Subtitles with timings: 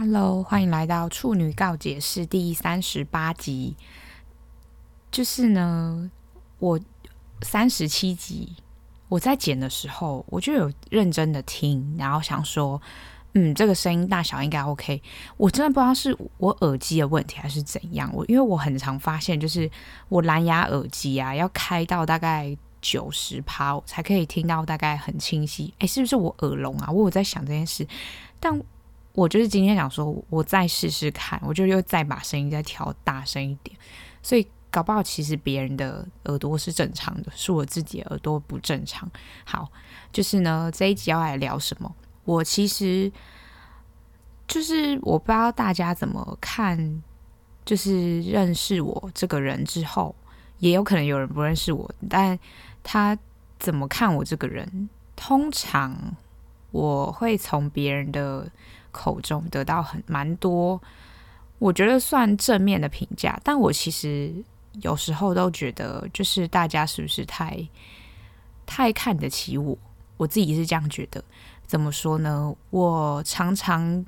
[0.00, 3.74] Hello，欢迎来到处女告解室第三十八集。
[5.10, 6.08] 就是呢，
[6.60, 6.78] 我
[7.42, 8.54] 三十七集
[9.08, 12.80] 我在剪的时候，我就有认真的听，然后想说，
[13.32, 15.02] 嗯，这个声音大小应该 OK。
[15.36, 18.08] 我真的不知道是我耳机的问题还是怎样。
[18.14, 19.68] 我因为我很常发现，就是
[20.08, 25.74] 我蓝牙耳机啊，要开到大概九十趴，才可以听到大概很清晰。
[25.80, 26.88] 诶，是不是我耳聋啊？
[26.88, 27.84] 我有在想这件事，
[28.38, 28.62] 但。
[29.18, 33.76] 我就是今天想说，我再试试看，我就又再把声音再调大声一点，
[34.22, 39.10] 所以搞不好其实别人的耳朵是正常的，是我自己耳朵不正常。
[39.44, 39.72] 好，
[40.12, 41.92] 就是呢，这一集要来聊什么？
[42.22, 43.10] 我其实
[44.46, 47.02] 就是我不知道大家怎么看，
[47.64, 50.14] 就是认识我这个人之后，
[50.58, 52.38] 也有可能有人不认识我，但
[52.84, 53.18] 他
[53.58, 54.88] 怎么看我这个人？
[55.16, 56.14] 通常
[56.70, 58.48] 我会从别人的。
[58.90, 60.80] 口中得到很蛮多，
[61.58, 64.32] 我觉得算正面的评价，但我其实
[64.82, 67.68] 有时候都觉得，就是大家是不是太
[68.64, 69.76] 太看得起我？
[70.16, 71.22] 我自己是这样觉得。
[71.66, 72.54] 怎么说呢？
[72.70, 74.04] 我常常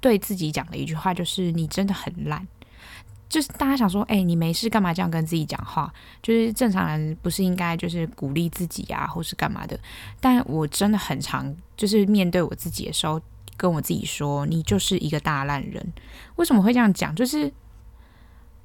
[0.00, 2.46] 对自己讲的一句话就是：“你真的很烂。”
[3.28, 9.78] 就是大家想说：“哎，你没事干嘛这样跟自己讲话？”就是正常人不是应该就是鼓励自己啊，或是干嘛的？
[10.20, 13.20] 但我真的很常就是面对我自己的时候。
[13.58, 15.92] 跟我自己说，你就是一个大烂人。
[16.36, 17.14] 为什么会这样讲？
[17.14, 17.52] 就是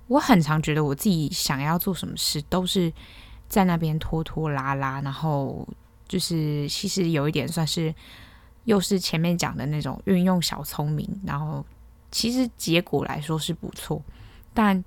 [0.07, 2.93] 我很常觉得我自己想要做什么事，都是
[3.49, 5.67] 在那边拖拖拉拉，然后
[6.07, 7.93] 就是其实有一点算是，
[8.65, 11.65] 又是前面讲的那种运用小聪明，然后
[12.11, 14.01] 其实结果来说是不错，
[14.53, 14.83] 但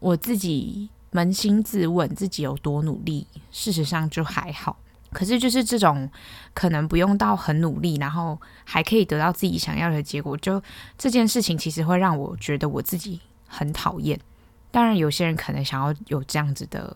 [0.00, 4.78] 我自己扪心自问，自己有多努力，事实上就还好。
[5.12, 6.10] 可是，就是这种
[6.52, 10.62] 可能不用到很努力，然后还可以得到自己想要的结果，就
[10.98, 14.20] 这件事情其实会让我觉得我自己很讨厌。
[14.70, 16.94] 当然，有些人可能想要有这样子的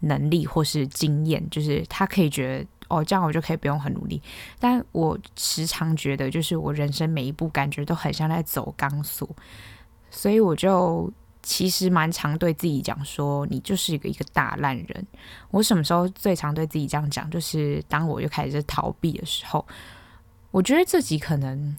[0.00, 4.22] 能力或是经验，就是他可以觉得哦，这样我就可以不用很努力。
[4.58, 9.28] 但我时常觉得，就是我人生每一步感觉都很像在走钢索，
[10.10, 11.12] 所以我就。
[11.42, 15.06] 其实蛮常对自己讲说，你就是一个一个大烂人。
[15.50, 17.28] 我什么时候最常对自己这样讲？
[17.30, 19.66] 就是当我又开始逃避的时候。
[20.50, 21.76] 我觉得自己可能，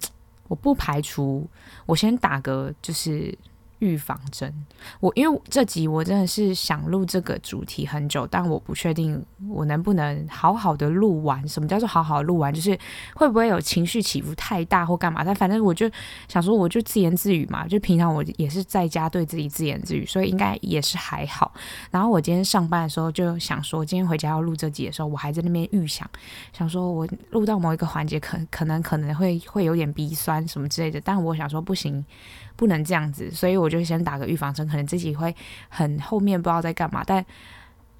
[0.47, 1.49] 我不排除，
[1.85, 3.37] 我先打个就是。
[3.81, 4.53] 预防针，
[4.99, 11.45] 我因为这集我真的是想录这个主题很久，但我不确定我能不能好好的录完。
[11.47, 12.53] 什么叫做好好录完？
[12.53, 12.77] 就是
[13.15, 15.23] 会不会有情绪起伏太大或干嘛？
[15.23, 15.89] 但反正我就
[16.27, 17.67] 想说，我就自言自语嘛。
[17.67, 21.51] 就平常我也是在家对自己自言自语，所以应该也是还好。
[21.89, 26.07] 然后我今天上班的时候就想说，今天回家要录这集的时候，我还在那边预想，
[26.53, 31.01] 想说我录到某一个环节，可可能可能会会有点鼻酸什么之类的。
[31.01, 32.05] 但我想说不行。
[32.61, 35.35] 不能这样子，所以我就先打个预防针，可能自己会
[35.67, 37.25] 很后面不知道在干嘛，但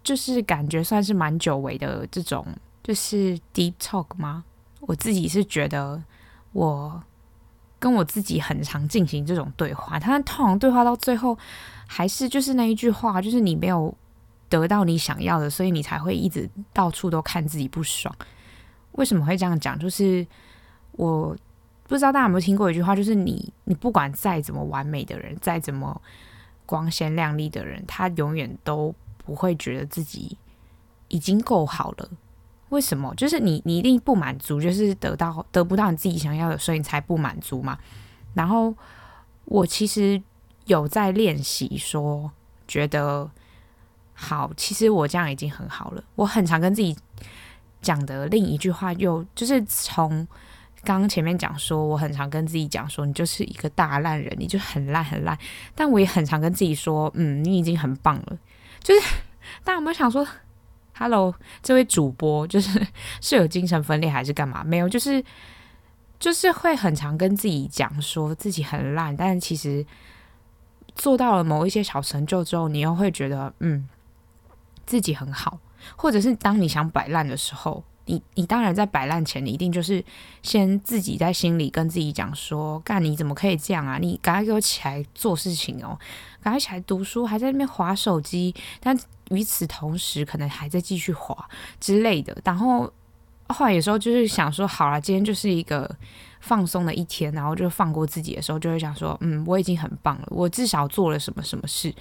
[0.04, 2.46] 就是感觉算是蛮久违的这种，
[2.84, 4.44] 就是 deep talk 吗？
[4.82, 6.00] 我自己是觉得
[6.52, 7.02] 我
[7.80, 11.36] 跟我自己很常进行这种对话，他通常对话到最后
[11.88, 13.92] 还是就是那一句话，就是你没有
[14.48, 18.16] 得到你想要的，所以你才会一直到处都看自己不爽。
[18.92, 19.80] 为什么会这样讲？
[19.80, 20.24] 就是
[20.92, 21.36] 我。
[21.92, 26.02] 不知道大家有没有听过一句话，就是你你不管再怎么完美的人，再怎么
[26.66, 30.38] 光鲜亮丽的人，他永远都不会觉得自己
[31.10, 32.10] 已经够好了。
[32.70, 33.14] 为什么？
[33.16, 37.78] 就是你你一定不满足，就是得到得不到你自己想要的，所以你才不满足嘛。
[38.34, 38.74] 然后
[39.44, 40.24] 我其实
[40.68, 42.32] 有在练习说，
[42.70, 43.30] 觉得
[44.14, 46.02] 好，其实我这样已经很好了。
[46.16, 46.96] 我很常跟自己
[47.82, 50.26] 讲的另一句话，又就是从。
[50.84, 55.38] 刚刚前面讲说，我很常跟自己讲说，你就是一个大烂人，你就很烂很烂。
[55.76, 58.38] 但我也很常跟自己说，嗯，你已经很棒了。
[58.82, 59.02] 就是
[59.64, 60.28] 大家有没有想说，
[60.98, 62.86] Hello，这位主播就是
[63.22, 64.64] 是有精神分裂还是干嘛？
[64.64, 65.24] 没有，就是
[66.20, 69.86] 就是会很常跟自己讲说自己很烂，但其实
[70.96, 73.88] 做到了某一些小成就之后，你又会觉得嗯，
[74.88, 75.60] 自己很好。
[75.96, 77.84] 或者是当你想摆烂的时候。
[78.12, 80.04] 你你当然在摆烂前，你一定就是
[80.44, 83.98] 先自己在心里跟自己讲说：“干你怎么可以这样啊？
[83.98, 85.98] 你赶快给我起来做事情哦，
[86.44, 88.98] 赶快起来读书，还在那边划手机，但
[89.30, 91.48] 与此同时可能还在继续划
[91.80, 92.92] 之类的。”然后
[93.48, 95.90] 后来有时候就是想说：“好了，今天就是一个
[96.42, 101.96] 放松的一天，然后就放过自己的时候，就会想说：嗯，我已经很棒了，我至少做了什么什么事。”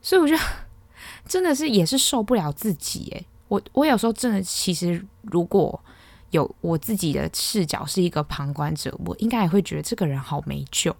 [0.00, 0.42] 所以我觉得
[1.26, 3.26] 真的是也是受不了自己诶。
[3.52, 5.78] 我我有时候真的，其实如果
[6.30, 10.96] 有我自己的视角是一个旁观者，我应该也会觉得这个人好没救。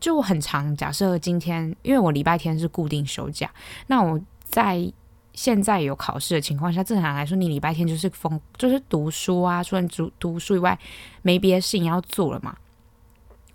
[0.00, 3.48] 就我很常假设今天，因为我礼拜天是固定休假，
[3.86, 4.92] 那我在
[5.32, 10.76] 现在有考试的情况下，正常来说，你礼拜天就是疯，就是读书啊，除了读读书以外，
[11.22, 12.56] 没别的事情要做了嘛。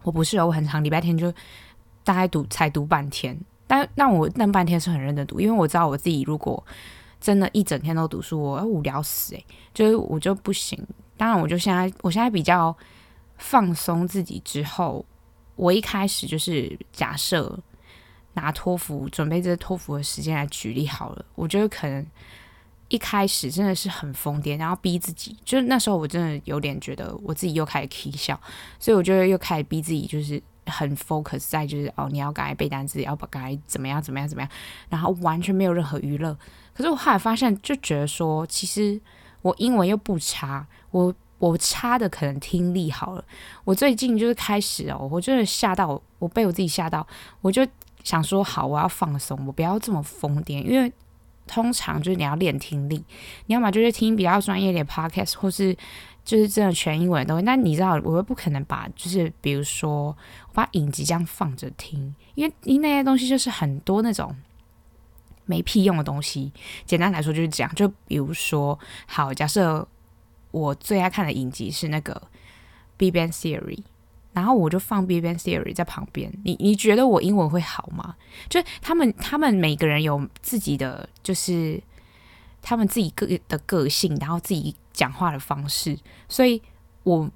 [0.03, 1.29] 我不是，我很常礼拜天就
[2.05, 6.63] 大概读才读半天，但那我那半天是很认真读，因为我知道我自己如果
[7.19, 10.77] 真的一整天都读书，我要无聊死诶、就是我就不行。
[11.17, 12.75] 当然，我就现在我现在比较
[13.37, 15.03] 放松自己之后，
[15.55, 17.59] 我一开始就是假设
[18.33, 22.05] 拿托福准备这托福的时间来举例好了，我觉得可能
[22.89, 28.39] 一开始真的是很疯癫，然后逼自己，就是那时候我真的有点觉得我自己又开始起笑，
[28.79, 34.51] 所以我就又开始逼自己，就是很 focus 在就是哦，你要赶快背单词，要不赶快怎么样怎么样怎么样，
[34.87, 36.37] 然后完全没有任何娱乐。
[36.77, 39.01] 可是我后来发现，就觉得说，其实
[39.41, 43.25] 我英文又不差，我我差的可能听力好了。
[43.63, 47.05] 我最近就是开始哦，我真的吓到，我被我自己吓到，
[47.41, 47.65] 我就
[48.03, 50.63] 想说，好，我要放松，我不要这么疯癫。
[50.63, 50.93] 因为
[51.47, 53.03] 通常就是你要练听力，
[53.47, 55.75] 你要么就是听比较专业的 podcast，或是
[56.23, 57.43] 就是真的全英文的东西。
[57.43, 60.15] 但你知道，我又不可能把就是比如说
[60.49, 64.35] 我把影集这样放着听，因为因为那些东西就是很多那种。
[65.47, 66.51] 没屁用的东西，
[66.85, 67.73] 简单来说就是这样。
[67.73, 68.77] 就比如说，
[69.07, 69.87] 好，假设
[70.51, 72.21] 我最爱看的影集是那个
[73.11, 73.77] 《Bban Theory》，
[74.33, 76.31] 然后我就放《Bban Theory》在旁边。
[76.43, 78.15] 你你觉得我英文会好吗？
[78.49, 81.81] 就他们他们每个人有自己的，就是
[82.61, 85.97] 他们自己个的个性，然后自己讲话的方式，
[86.27, 86.61] 所以
[87.03, 87.29] 我，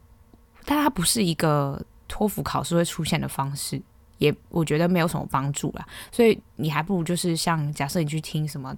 [0.66, 3.82] 但它不是一个托福考试会出现的方式。
[4.22, 8.72] 也我觉得没有什么帮助啦，所以你还不如就是像假设你去听什么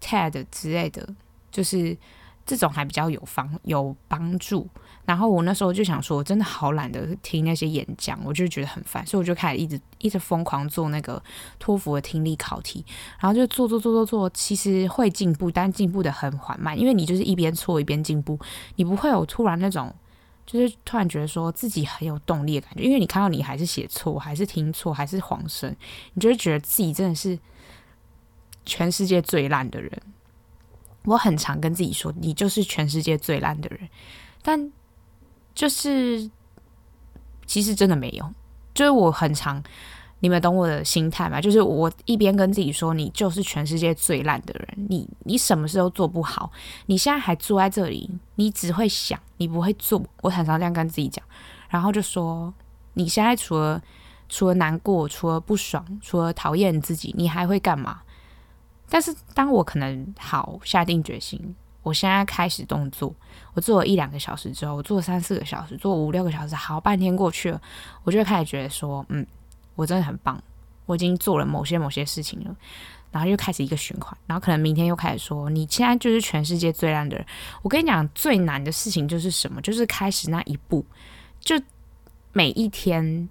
[0.00, 1.08] TED 之类的，
[1.52, 1.96] 就是
[2.44, 4.68] 这种还比较有方有帮助。
[5.04, 11.22] 然后我那时候就想说，我真的好懒得听那些演讲，我就觉得很烦，所以我就开始一直一直疯狂做那个
[11.60, 12.84] 托福的听力考题，
[13.20, 18.36] 然后就做做做做做，其实会进步，但进步的很缓慢，因为你就是一边错一边进步，
[18.74, 19.94] 你不会有突然那种。
[20.52, 25.76] 就是突然觉得说自己很有动力的感觉，因为你看到你还是写错，还是听错，还是晃神，
[26.14, 27.38] 你就会觉得自己真的是
[28.66, 29.92] 全世界最烂的人。
[31.04, 33.88] 我很常跟自己说，你就是全世界最烂的人，
[34.42, 34.72] 但
[35.54, 36.28] 就是
[37.46, 38.34] 其实真的没有，
[38.74, 39.62] 就是我很常。
[40.20, 41.40] 你们懂我的心态吗？
[41.40, 46.52] 就是我一边跟自己说，你就是全世界最烂的人，你你什么事都做不好，
[46.86, 50.02] 你现在还坐在这里，你只会想，你不会做。
[50.20, 51.24] 我常常这样跟自己讲，
[51.68, 52.52] 然后就说，
[52.94, 53.82] 你现在除了
[54.28, 58.02] 除了难过，除了不爽，除了讨厌自己，你还会干嘛？
[58.90, 63.14] 但是当我可能好下定决心，我现在开始动作，
[63.54, 67.62] 我做了一两个小时之后，我做三四个小时，做五六个小时，好半天过去了，
[68.04, 69.26] 我就开始觉得说，嗯。
[69.76, 70.42] 我真的很棒，
[70.86, 72.54] 我已经做了某些某些事情了，
[73.10, 77.24] 然后又开始一个循环，然后可能明天又开始说，你现在就是全世界最烂的人。
[77.62, 79.60] 我跟你讲，最难的事情就是什么？
[79.62, 80.84] 就是开始那一步，
[81.38, 81.60] 就
[82.32, 83.28] 每一天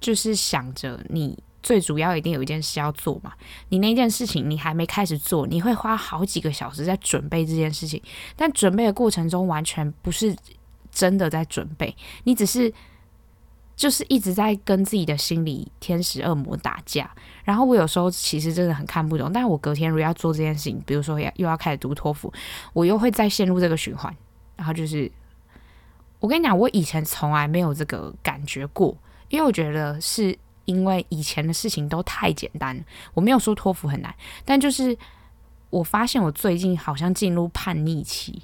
[0.00, 3.32] 就是想着你最主要一定有一件事要做嘛。
[3.70, 8.02] 你那件事情你还没开始做，你会花好几个小时在准备这件事情，
[8.36, 10.36] 但准备的过程中完全不是
[10.90, 12.72] 真的在准备，你只是。
[13.76, 17.10] 就是一直在跟自己的心理天使恶魔打架，
[17.42, 22.32] 然后我有时候其实真的很看不懂，但我隔天如果要做这件事情，比如说要又要开始读托福，
[22.72, 24.14] 我又会再陷入这个循环，
[24.56, 25.10] 然后就是
[26.20, 28.96] 我跟你讲，我以前从来没有这个感觉过，
[29.28, 34.14] 因为我觉得是因为以前的事情都太简单，我没有说托福很难，
[34.44, 34.96] 但就是
[35.70, 38.40] 我发现我最近好像进入叛逆期，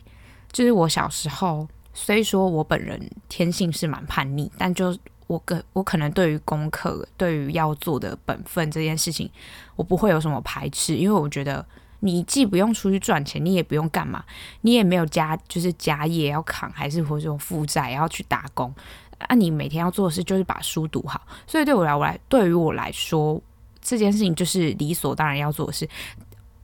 [0.50, 4.94] 就是我小时候虽说我本人天性是蛮叛逆，但就
[5.30, 9.30] 我个我可能对于功课，对于要做的本分这件事情，
[9.76, 11.64] 我不会有什么排斥，因为我觉得
[12.00, 14.24] 你既不用出去赚钱，你也不用干嘛，
[14.62, 18.74] 你也没有家就是家业要扛，还是或者说负债要去打工
[19.18, 23.40] 啊，你每天要做的事就是把书读好，所以对我来我来对于我来说，
[23.80, 25.88] 这件事情就是理所当然要做的事。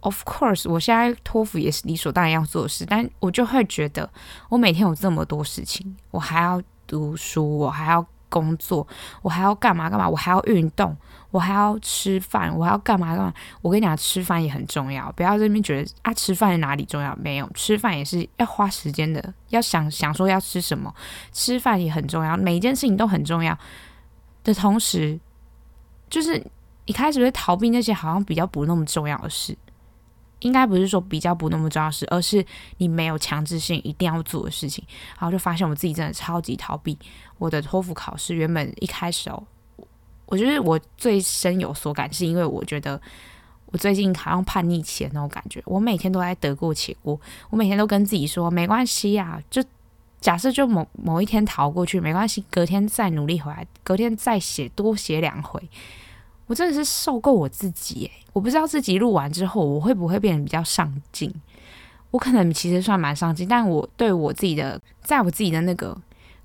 [0.01, 4.11] Of course，我现在托福也是理所当然要做的事，但我就会觉得
[4.49, 8.05] 我每天有这么多事情，我还要读书，我还要。
[8.29, 8.87] 工作，
[9.23, 10.09] 我还要干嘛干嘛？
[10.09, 10.97] 我还要运动，
[11.31, 13.33] 我还要吃饭，我还要干嘛干嘛？
[13.63, 17.15] 我跟你讲，吃饭也很重要，不要这边觉得啊，吃饭哪里重要？
[17.17, 20.95] 没有，吃饭也是要花时间的，要想想说要吃什么，
[21.33, 23.57] 吃饭也很重要，每一件事情都很重要
[24.45, 25.19] 的同时，
[26.09, 26.45] 就是
[26.85, 29.57] 一开始会逃避那些好像比较不那么重要的事，
[30.41, 32.45] 应该不是说比较不那么重要事，而是
[32.79, 34.85] 你没有强制性一定要做的事情。
[35.19, 36.97] 然后就发现我自己真的超级逃避
[37.39, 38.35] 我的托福考试。
[38.35, 39.43] 原本一开始哦，
[40.27, 43.01] 我觉得我最深有所感，是因为我觉得
[43.67, 45.63] 我最近好像叛逆期的那种感觉。
[45.65, 47.19] 我每天都在得过且过，
[47.51, 49.65] 我每天都跟自己说没关系呀，就
[50.21, 55.63] 假设就某某一天逃过去没关系，隔天再努力回来，隔天再写多写两回。
[56.47, 61.33] 我真的是受够我自己诶，我不知道自己录完之后我会不会变得比较上进。
[62.13, 65.97] 我可能其实算蛮上进，但我对我自己的，在我自己的那个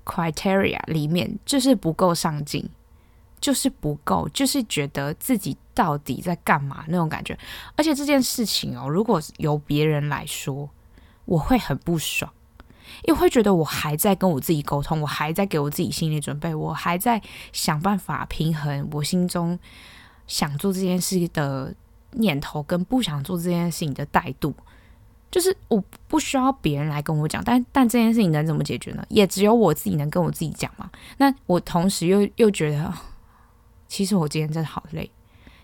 [0.04, 2.68] criteria 里面，就是不够上进，
[3.40, 7.38] 就是不够，就是觉得自己到底在干嘛那种感觉。
[7.76, 10.68] 而且这件事情哦，如果由别人来说，
[11.24, 12.30] 我会很不爽。
[13.04, 17.20] 因为会觉得我还在跟我自己沟通，我还在给我自己心理准备，我还在
[17.52, 19.58] 想办法平衡我心中
[20.26, 21.74] 想做这件事的
[22.12, 24.54] 念头跟不想做这件事情的态度。
[25.30, 29.04] 就是我不需要别人来跟我讲，但但这件事情能怎么解决呢？
[29.08, 30.90] 也只有我自己能跟我自己讲嘛。
[31.16, 32.92] 那我同时又又觉得，
[33.88, 35.10] 其实我今天真的好累，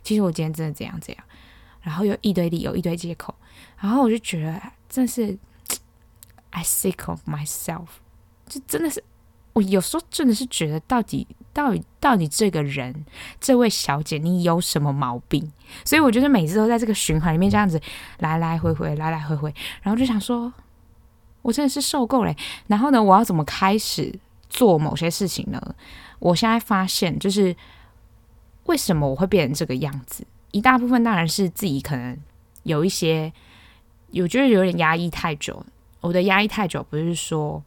[0.02, 1.24] 其实我今天真的怎样怎样，
[1.82, 3.34] 然后又一堆理由一堆借口，
[3.78, 5.38] 然后我就觉得真是。
[6.50, 7.86] I sick of myself，
[8.48, 9.04] 就真的是，
[9.52, 13.04] 我有时候真的是觉得，到底到底到底这个人，
[13.40, 15.52] 这位小姐，你有什么毛病？
[15.84, 17.80] 所以我觉得每次都在这个循环里面这样子
[18.18, 20.52] 来来回回，来来回回，然后就想说，
[21.42, 22.34] 我真的是受够了。
[22.66, 25.74] 然后呢，我要怎么开始做某些事情呢？
[26.18, 27.54] 我现在发现，就是
[28.64, 30.26] 为什么我会变成这个样子？
[30.50, 32.18] 一大部分当然是自己可能
[32.62, 33.32] 有一些，
[34.14, 35.64] 我觉得有点压抑太久。
[36.00, 37.62] 我的压抑太久，不是说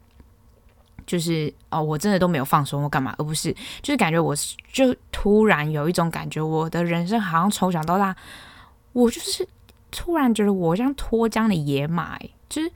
[1.05, 4.33] 就是哦，我真的都没有放松我干嘛，而不是就是感觉我
[4.71, 8.15] 就突然有一种感觉，我的人生好像从小到大，
[8.93, 9.45] 我就是
[9.91, 12.71] 突然觉得我像脱缰的野马，就是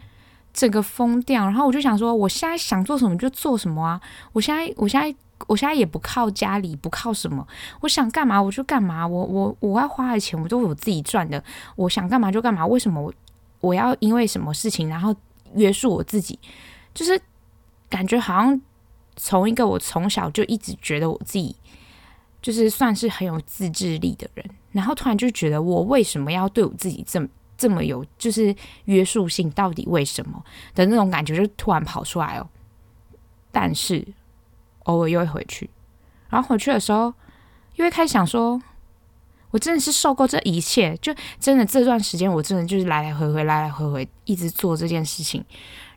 [0.53, 1.45] 整个疯掉。
[1.45, 4.01] 然后我就想说，我现在想做什么就做什么啊！
[4.33, 5.15] 我现在，我现在，
[5.47, 7.47] 我现在也不靠家里，不靠什么，
[7.79, 9.07] 我想干嘛我就干嘛。
[9.07, 11.41] 我我我要花的钱，我都是我自己赚的。
[11.77, 12.67] 我想干嘛就干嘛。
[12.67, 13.13] 为什么我
[13.61, 15.15] 我要因为什么事情然后？
[15.55, 16.39] 约束我自己，
[16.93, 17.19] 就是
[17.89, 18.61] 感觉好像
[19.15, 21.55] 从一个我从小就一直觉得我自己
[22.41, 29.49] 就是算是很有自制力的人，然后突然就觉得我为什么要对我自己这么这么有就是约束性？
[29.51, 30.43] 到底为什么
[30.73, 32.47] 的那种感觉就突然跑出来哦。
[33.51, 34.05] 但是
[34.83, 35.69] 偶尔又会回去，
[36.29, 37.13] 然后回去的时候
[37.75, 38.61] 又会开始想说，
[39.55, 45.41] 我真的是受够这一切，就真的这段时间，我真的就是来来回回，来来回回，一直做这件事情。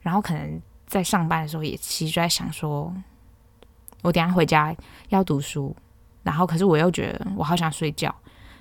[0.00, 2.94] 然后可能在上班的时候，也其实就在想说，
[4.02, 4.72] 我等下回家
[5.08, 5.74] 要读书，
[6.22, 8.14] 然后可是我又觉得我好想睡觉，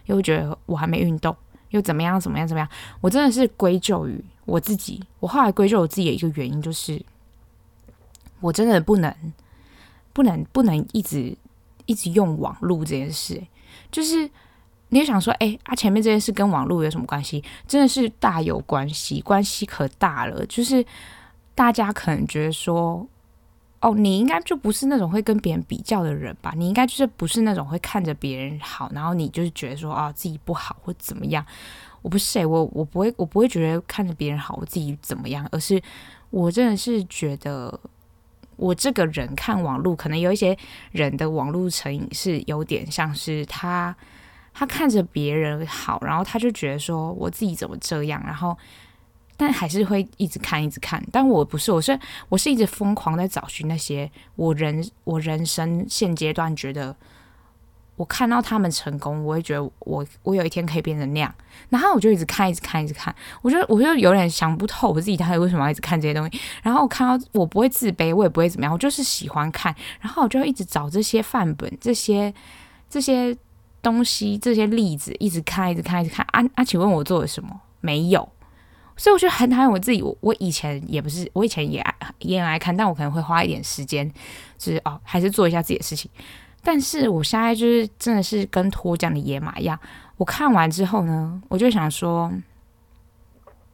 [0.06, 1.38] 又觉得我还没运动，
[1.70, 2.68] 又怎么样怎么样怎么样。
[3.00, 5.00] 我真的是归咎于我自己。
[5.20, 7.00] 我后来归咎我自己的一个原因就是，
[8.40, 9.16] 我真的不能，
[10.12, 11.38] 不能，不能一直
[11.86, 13.40] 一直用网络这件事，
[13.92, 14.28] 就是。
[14.90, 17.44] 你就想说，哎、欸，啊，前面这件事跟网络有什么关系？
[17.68, 20.46] 真的是大有关系，关系可大了。
[20.46, 20.86] 就是
[21.54, 23.06] 大家可能觉得说，
[23.82, 26.54] 哦，你应该就不是那种会跟别人比较的人吧？
[26.56, 31.46] 你应该就是不是那种会看着别人好，然后你就是觉得说，哦，自己不好或怎么样？
[32.02, 35.46] 我不是、欸，我我不会，我不会觉得看着别人好，我自己怎么样？
[35.52, 35.82] 而是
[36.30, 37.78] 我真的是觉得，
[38.56, 40.58] 我这个人看网络，可能有一些
[40.92, 43.94] 人的网络成瘾是有点像是他。
[44.60, 48.58] 他看着别人好，然后他就觉得说我自己怎么这样，然后
[49.38, 51.00] 但还是会一直看，一直看。
[51.12, 56.96] 但我不是，我是我是一直疯狂在找寻那些我人我人生现阶段觉得
[57.98, 61.32] 我看到他们成功，我会觉得我我有一天可以变成那样。
[61.70, 63.16] 然后我就一直看，一直看，一直看。
[63.44, 66.42] 我觉得我就有点想不透我自己到底为什么要一直看这些东西。
[66.64, 69.76] 然后我看到我不会自卑，我也不会怎么样，我就是喜欢看。
[70.02, 72.34] 然后我就一直找这些范本，这些
[72.90, 73.38] 这些。
[73.88, 76.26] 东西这些例子一直看，一直看，一直看。
[76.32, 77.62] 啊啊，请问我做了什么？
[77.80, 78.28] 没有。
[79.00, 80.02] 所以我觉得很讨厌我自己。
[80.02, 84.12] 我我以前也不是，我以前也爱也很爱看，但我可能会花一点时间，
[84.58, 86.10] 就是哦，还是做一下自己的事情。
[86.64, 89.80] 但是我现在就是真的是跟脱缰的野马一样。
[90.18, 92.32] 我看完之后呢，我就想说，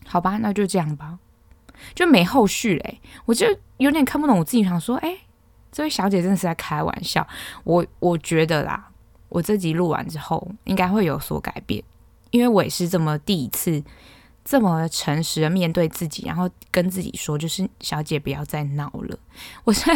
[0.05, 1.17] 好吧，那就这样吧，
[1.95, 2.99] 就没后续嘞。
[3.25, 5.17] 我就有点看不懂我自己，想说，哎，
[5.71, 7.25] 这位小姐真的是在开玩笑。
[7.63, 8.89] 我我觉得啦。
[9.33, 11.83] 我这集录完之后，应该会有所改变，
[12.29, 13.83] 因为我也是这么第一次
[14.45, 19.17] 这么诚实的面对自己，然后跟自己说，就是小姐不要再闹了。
[19.63, 19.91] 我 甚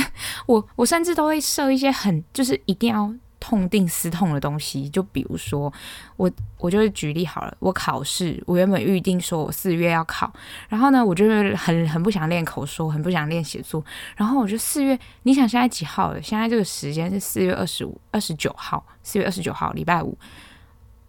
[0.48, 3.13] 我我甚至都会设一些很就是一定要
[3.48, 4.89] 痛定思痛的东西。
[4.89, 5.72] 就比如说，
[6.18, 10.30] 我我就是举例好了，我考试，我原本预定说我四月要考，
[10.68, 11.25] 然后呢，我就
[11.56, 13.82] 很很不想练口说，很不想练写作，
[14.18, 16.22] 然后我就四月，你想现在几号了？
[16.22, 20.18] 现在这个时间是四月二十五、二十九号，四月二十九号礼拜五，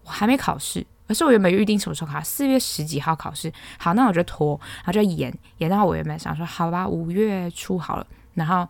[0.05, 0.87] 我还没考试。
[1.09, 2.21] 可是我原本预定什么时候考？
[2.21, 3.53] 四月十几号考试。
[3.79, 8.07] 好，那我就拖，然后就延延到我原本想说，好吧，五月初好了。
[8.35, 8.69] 然后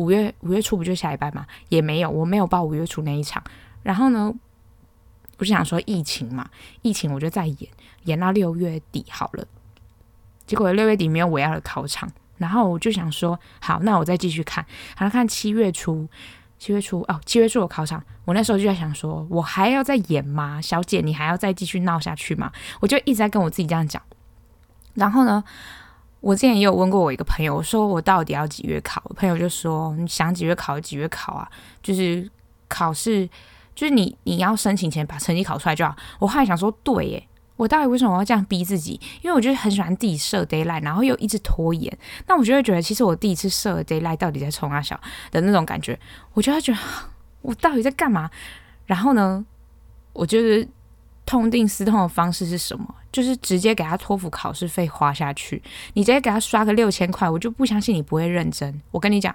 [0.00, 1.46] 五月五月初不就下礼拜嘛？
[1.68, 3.42] 也没有，我没有报五月初那一场。
[3.82, 4.32] 然后呢，
[5.36, 6.48] 我就想说疫情嘛，
[6.80, 7.68] 疫情我就再延
[8.04, 9.46] 延到六月底好了。
[10.46, 14.64] 结果六月底没有我要的考场，然后我就想说，好，那我再继续看，
[14.96, 16.08] 好看七月初。
[16.58, 20.60] 七月初哦，七月初我考场，我那时候就在想说，我还要再演吗？
[20.60, 22.52] 小姐，你还要再继续闹下去吗？
[22.80, 24.02] 我就一直在跟我自己这样讲。
[24.92, 25.42] 然后呢，
[26.20, 29.02] 我之前也有问过我一个朋友，我说我到底要几月考？
[29.06, 31.50] 我朋友就说，你想几月考几月考啊，
[31.82, 32.30] 就是
[32.68, 33.28] 考试，
[33.74, 35.96] 就是你你要申请前把成绩考出来就好。
[36.18, 37.26] 我后来想说，对耶。
[37.56, 38.98] 我到底为什么要这样逼自己？
[39.20, 41.94] 因为我就是很喜欢自己设 deadline，然后又一直拖延。
[42.26, 44.98] 那我就会觉得，其实我第一次设 deadline 到底在冲啊小
[45.30, 46.00] 的那种感觉，
[46.32, 46.78] 我就会觉得
[47.42, 48.30] 我到底在干嘛？
[48.86, 49.44] 然后呢，
[50.14, 50.66] 我就是
[51.30, 52.92] 痛定思痛的方式是什么？
[53.12, 55.62] 就是直接给他托福考试费花下去。
[55.94, 58.80] 你直接给他刷个六千块，我就不相信你不会认真。
[58.90, 59.32] 我跟你讲，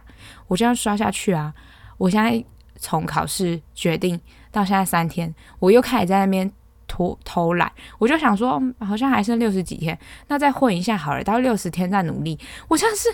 [0.47, 1.53] 我这样刷下去啊！
[1.97, 2.43] 我现在
[2.75, 4.19] 从考试决定
[4.51, 6.51] 到现在三天，我又开始在那边。
[6.87, 9.97] 偷偷懒，我就想说，好像还剩六十几天，
[10.27, 12.37] 那再混一下好了，到六十天再努力。
[12.67, 13.09] 我真的是，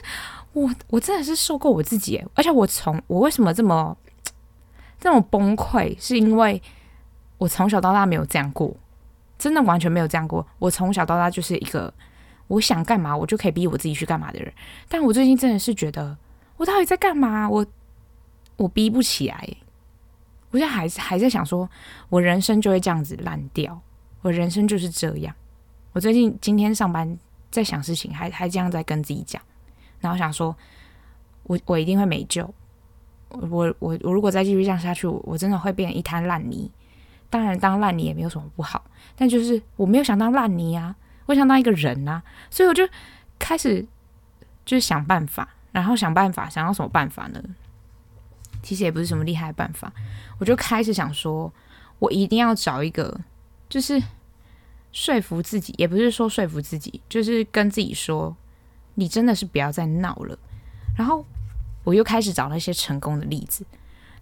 [0.52, 3.96] 我我真的是受够我自己，而且我从我为什么这么
[5.00, 6.62] 这么崩溃，是因为
[7.42, 8.72] 我从小到大没有这样过，
[9.40, 10.46] 真的完全没有这样过。
[10.60, 11.92] 我从小到大就是一个
[12.46, 14.54] 我想干嘛，我就可以逼我自己去干嘛的人。
[14.88, 16.16] 但我最近真的是觉得，
[16.58, 17.50] 我到底在干嘛？
[17.50, 17.66] 我
[18.58, 19.50] 我逼不起来。
[20.52, 21.68] 我现在还还在想说，
[22.10, 23.82] 我人生就会这样子烂掉，
[24.22, 25.34] 我人生就是这样。
[25.94, 27.18] 我最近今天上班
[27.50, 29.42] 在想事情，还还这样在跟自己讲，
[30.00, 30.56] 然后想说，
[31.46, 32.54] 我我一定会没救，
[33.30, 36.70] 我我我如果再继续这样下去，我，我真的会变成一滩烂泥。
[37.32, 38.84] 当然，当烂泥也没有什么不好，
[39.16, 42.88] 但就是我没有想当烂泥啊，我想当一个人啊，所以我就
[43.40, 43.84] 开始
[44.66, 47.42] 就是想办法，然后想办法，想要什么办法呢？
[48.62, 49.92] 其实也不是什么厉害的办法，
[50.38, 51.52] 我就开始想说，
[52.00, 53.20] 我一定要找一个，
[53.70, 54.00] 就是
[54.92, 58.36] 说服自己，也不是说说服自己，就是跟自己说，
[58.96, 60.38] 你真的是不要再闹了。
[60.98, 61.26] 然后
[61.86, 63.66] 我又开始找那些成功的例子，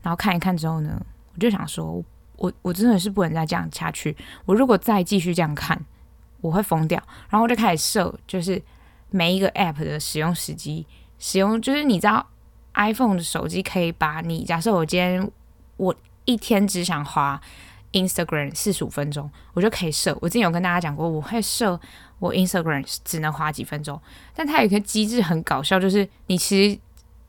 [0.04, 2.02] 然后看一看之后呢，我就想说，
[2.40, 4.18] 我我真的是不能再这样下去。
[4.46, 5.80] 我如果再继续这样看，
[6.42, 7.02] 我会疯掉。
[7.30, 8.62] 然后我就开始设，就是
[9.10, 10.86] 每一个 app 的使用时机，
[11.18, 12.28] 使用就是你知道。
[12.76, 15.30] iPhone 的手机可以把你，假设我今天
[15.76, 17.42] 我一天只想滑
[17.92, 20.18] Instagram 四十五分钟，我就可以设。
[20.22, 21.78] 我之前有跟大家讲过，我会设
[22.20, 24.00] 我 Instagram 只能滑几分钟。
[24.34, 26.80] 但它有一个机制很搞笑，就是你其实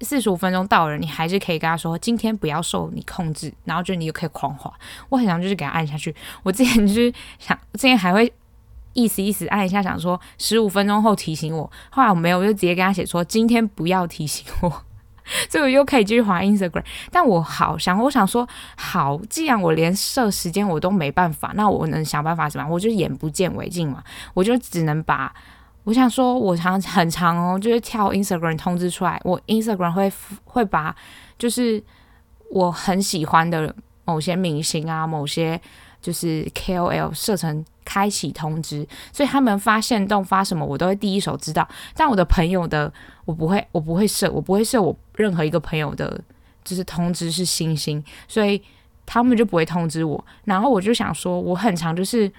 [0.01, 4.73] 四十五分钟到了，你还是可以跟他说今天不要受你控制，然后就你又可以狂滑。
[5.09, 6.15] 我很想就是给他按下去。
[6.43, 8.33] 我之前就是想，之前还会
[8.93, 11.71] 意思意思按一下，想说十五分钟后提醒我。
[11.91, 14.83] 后来我没有，我就直接跟他写说今天不要提醒我。
[15.49, 16.83] 所以我又可以继续滑 Instagram，
[17.13, 22.67] 但我好想，我想说，好，既然我连设时间我都没办法，那我能想办法怎么？
[22.69, 24.03] 我就眼不见为净嘛，
[24.35, 25.33] 我就只能把，
[25.91, 30.13] 我想说，我常 很常哦，就是跳 Instagram 通知出来，我 Instagram 会
[30.45, 30.95] 会把，
[31.37, 31.83] 就是
[32.51, 33.75] 我很喜欢的
[34.05, 35.61] 某些明星啊，某些。
[36.03, 41.69] 就是 KOL 设成开启通知，所以他们发现动发什么，我都会第一手知道。
[41.95, 42.91] 但我的朋友的，
[43.27, 46.19] 我不会，我不会设，我不会设我任何一个朋友的，
[46.65, 48.63] 就是通知是星星，所以
[49.05, 50.25] 他们就不会通知我。
[50.45, 52.33] 然后我就想说，我很常就是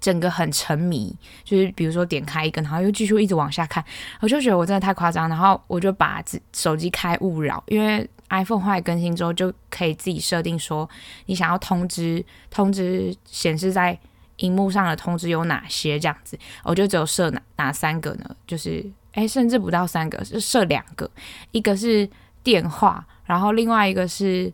[0.00, 3.84] 整个很沉迷，就是比如说点开一个，然后又继续一直往下看，
[4.20, 5.28] 我就觉得我真的太夸张。
[5.28, 8.08] 然后我就把手机开勿扰，因为。
[8.32, 10.88] iPhone 后来更新之后，就可以自己设定说，
[11.26, 13.98] 你想要通知通知显示在
[14.36, 18.36] 荧幕上的通知有哪些这样子，我就只有设哪哪三个呢？
[18.46, 21.10] 就是诶，甚至不到三个，是设两个，
[21.50, 22.08] 一个是
[22.44, 24.52] 电话，然后另外一个是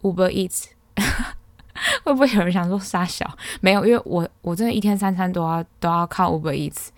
[0.00, 0.64] Uber Eats。
[2.04, 3.28] 会不会有人想说杀小？
[3.60, 6.88] 没有，因为我我真的一天三餐都要都要靠 Uber Eats，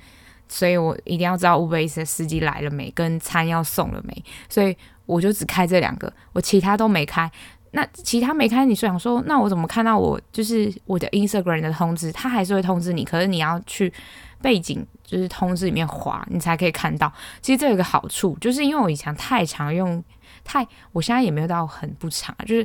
[0.49, 4.77] 所以我一定要知道 Uber Eats 的司机来了没，跟餐要送了没，所以。
[5.07, 7.29] 我就只开这两个，我其他都没开。
[7.73, 12.13] 那其他没开，你是想说，那我怎么看到我就是我的 Instagram 的通知？
[12.13, 13.93] 它还是会通知你，可是你要去
[14.41, 17.13] 背景就是通知里面滑，你才可以看到。
[17.43, 20.01] 其实这有个好处，就是因为我以前太常用，
[20.45, 22.65] 太我现在也没有到很不常，就是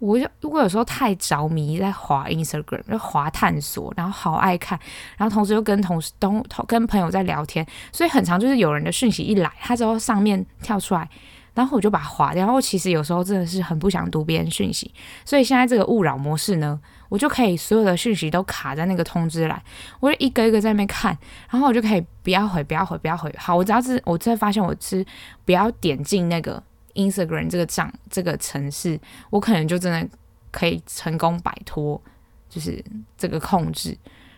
[0.00, 4.78] 我就如果有时候太着迷在滑 Instagram，就滑探索，然后好爱看，
[5.18, 11.06] 然后同时又跟同事都跟朋友在聊天，所以很常就是有人的讯息一来，他之后上面跳出来，
[11.52, 12.46] 然后我就把它滑掉。
[12.46, 14.90] 然后其实有时候真的是很不想读别人讯息，
[15.24, 19.62] 所以现在这个勿扰模式呢，我就可以所有的讯息都卡在那个通知栏，
[20.00, 21.14] 我就一个一个在那边看，
[21.50, 23.30] 然后我就可以不要回，不要回，不要回。
[23.36, 25.04] 好，我只要是我真的发现我是
[25.44, 26.62] 不要点进那个。
[27.08, 30.08] Instagram 这个账这个城市，我可能就真的
[30.50, 32.00] 可以成功摆脱，
[32.48, 32.84] 就是
[33.16, 33.96] 这个控制。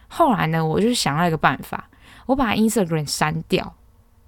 [0.09, 1.89] 后来呢，我就想到一个办法，
[2.27, 3.75] 我把 Instagram 删掉。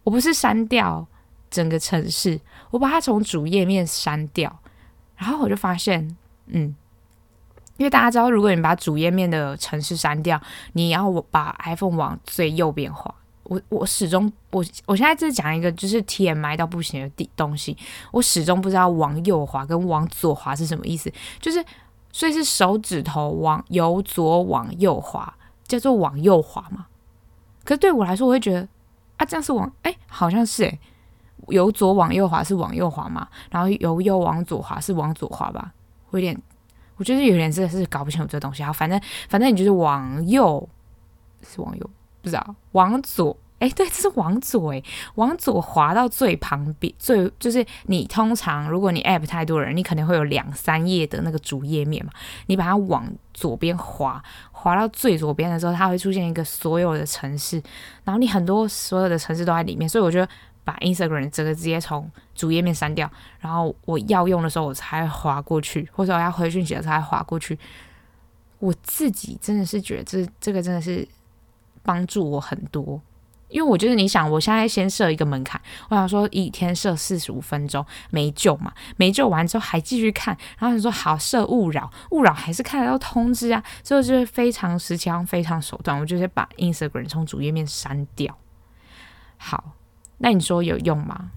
[0.02, 1.06] 我不是删掉
[1.50, 2.38] 整个城市，
[2.70, 4.60] 我把它从主页面删掉。
[5.16, 6.16] 然后我就发现，
[6.46, 6.74] 嗯，
[7.78, 10.38] 因为大家知道，如果你把主页面的城市删掉，
[10.74, 13.14] 你要把 iPhone 往最右边滑。
[13.44, 17.76] 我我始终我我现在在讲一个就是 TMI 到不行的地东西，
[18.10, 21.64] 我始终不知道往右滑跟往左滑是什么意思，就是
[22.12, 25.34] 所以是手指头往由左往右滑
[25.66, 26.86] 叫做往右滑嘛？
[27.64, 28.68] 可是对我来说，我会觉得
[29.16, 30.78] 啊，这样是往哎、好像是哎、
[31.48, 35.72] 由左往右滑是往右滑嘛，然后由右往左滑是往左滑吧？
[36.10, 36.40] 我有点，
[36.96, 38.62] 我觉得有点真的是搞不清楚这东西。
[38.62, 40.66] 好，反正反正你就是往右
[41.42, 41.90] 是往右。
[42.24, 44.82] 不知道往左，哎，对，这是往左，哎，
[45.16, 52.10] 往左滑到最旁边，最就是你通常如果你 app 太多人，你可能会有两三页的那个主页面嘛，
[52.46, 57.62] 你把它往左边滑，滑到最左边的时候，它会出现一个所有的城市，
[58.04, 60.26] 然后你很多所有的城市都在里面，所以我觉得
[60.64, 67.58] 把 Instagram 这个直接从主页面删掉，然后我要用的时候我才滑过去，或者我要回讯息的时候才滑过去。
[68.60, 71.06] 我自己真的是觉得这这个真的是。
[71.84, 72.98] 帮助我很多，
[73.48, 88.34] 因为我觉得你想，我现在先设一个门槛，我想说一天设四十五分钟没救嘛，没救完之后还继续看，然后你说好设勿扰，勿扰还是看得到通知啊，所以就是非常时期，非常手段，我就是把 Instagram 从主页面删掉。
[89.36, 89.72] 好，
[90.16, 91.30] 那你说有用吗？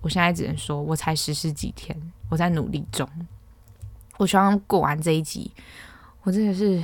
[0.00, 1.96] 我现在只能说我才实施几天，
[2.28, 3.08] 我在努力中。
[4.16, 5.52] 我希望过完这一集，
[6.24, 6.82] 我真的是。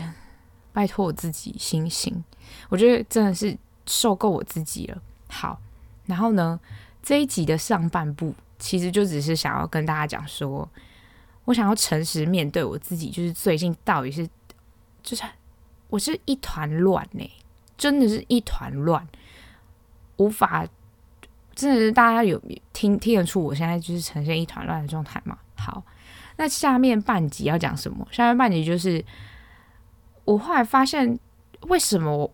[0.71, 2.23] 拜托我自己醒醒，
[2.69, 5.03] 我觉得真的是受够我自己了。
[5.29, 5.61] 好，
[6.07, 6.59] 然后呢，
[7.03, 10.69] 这一集的上半部其实就只是想要跟大家讲说，
[11.45, 14.29] 我想要诚实面对我自己，就是最近到底是，
[15.03, 15.23] 就是
[15.89, 17.31] 我是一团乱呢，
[17.77, 19.07] 真的是一团乱，
[20.17, 20.67] 无法，
[21.55, 22.41] 真的是大家有
[22.73, 25.39] 听听得出我现在就是呈现一团乱的状态吗？
[25.57, 25.83] 好，
[26.37, 28.07] 那下面半集要讲什么？
[28.11, 29.05] 下面半集就是。
[30.25, 31.19] 我后来发现，
[31.69, 32.31] 为什么我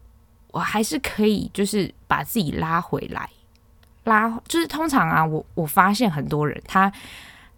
[0.55, 3.29] 我还是可以，就是把自己拉回来，
[4.05, 6.91] 拉就是通常啊，我我发现很多人，他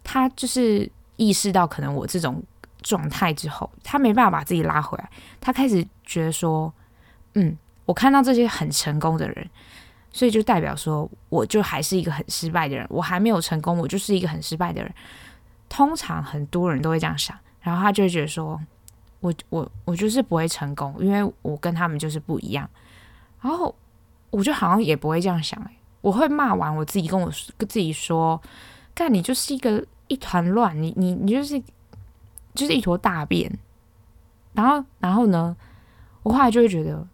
[0.03, 2.41] 他就是意识到可能我这种
[2.81, 5.07] 状态之后，他没办法把自己拉回来，
[5.39, 6.73] 他开始觉得说，
[7.35, 7.55] 嗯，
[7.85, 9.47] 我看到这些很成功的人，
[10.11, 14.91] 所以就代表说，我就还是一个很失败的人，我还没有成功，我就是一个很失败的人。
[15.69, 18.59] 通常很多人都会这样想，然后他就会觉得说。
[19.19, 22.69] 我我我就是不会成功，因为我跟他们就是不一样。
[23.41, 23.73] 然后
[24.29, 25.71] 我就好像也不会这样想，欸，
[26.01, 28.41] 我会骂完我自己，跟我跟自己说
[28.93, 31.61] ：“干，你就是一个一团乱，你你你就是
[32.53, 33.51] 就是一坨大便。”
[34.53, 35.55] 然后然后呢，
[36.23, 37.07] 我后来就会觉得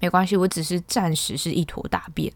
[0.00, 2.32] 没关系，我只是暂时是一坨大便，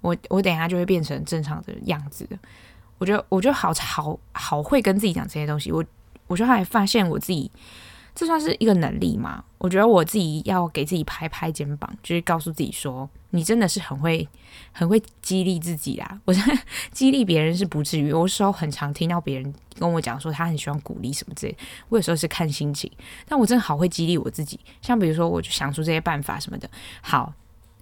[0.00, 2.28] 我我等一下就会变成正常的样子。
[2.98, 5.84] 我觉得我觉得好好好会跟自己讲这些东西，我。
[6.28, 7.50] 我就还发现我自己，
[8.18, 9.44] 这算是一个能力吗？
[9.58, 14.28] 我觉得我自己要给自己拍拍肩膀，就是告诉自己说，你真的是很会、
[14.72, 16.20] 很会激励自己啦。
[16.24, 16.58] 我觉得
[16.90, 21.56] 激励别人是不至于，我有时候很常听到别人跟我讲说他很喜欢鼓励什么之类，
[21.90, 22.90] 我有时候是看心情，
[23.28, 24.58] 但我真的好会激励我自己。
[24.82, 26.68] 像比如说，我就想出这些办法什么的。
[27.00, 27.32] 好，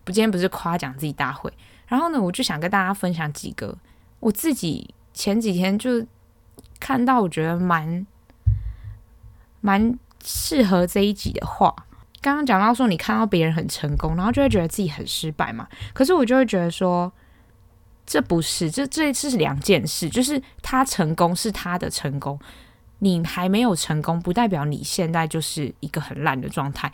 [0.05, 1.51] 不，今天不是夸奖自己大会，
[1.87, 3.75] 然后呢，我就想跟大家分享几个
[4.21, 6.05] 我自己前几天就
[6.79, 8.07] 看到，我觉得蛮。
[9.63, 11.73] 蛮适合这一集的话，
[12.21, 15.69] 刚刚讲到说，你看到别人很成功，然后就会觉得自己很失败嘛。
[15.95, 17.13] 可是我就会觉得说，
[18.05, 22.37] 这不是，这这一次是两件事，就是他成功是他的成功，
[22.99, 26.91] 你还没有成功，不代表你现在就是一个很烂的状态。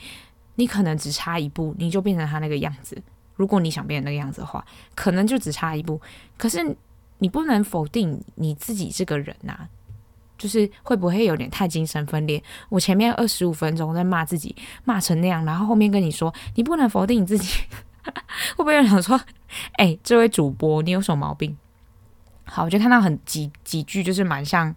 [0.56, 3.02] 你可能只差一步，你就变成他那个样子。
[3.36, 4.62] 如果你想变成那个样子的话，
[4.94, 5.98] 可能就只差一步。
[6.36, 6.76] 可是
[7.16, 9.66] 你不能否定你自己这个人呐、
[10.42, 12.42] 就是会不会有点太精神分裂？
[12.68, 17.60] 我前面二十五分钟在骂自己，骂成那样，然后后面跟你说，你不能否定你自己，
[18.02, 19.20] 会不会有人想说，
[19.74, 21.56] 哎、这位主播你有什么毛病？
[22.42, 24.74] 好，我就看到很几几句，就是蛮像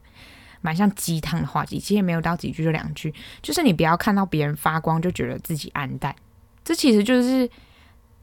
[0.62, 6.16] 蛮像鸡汤的话，其实也没有到几句就两句，就是你不要看到别人发光就觉得自己暗淡，
[6.64, 7.50] 这其实就是，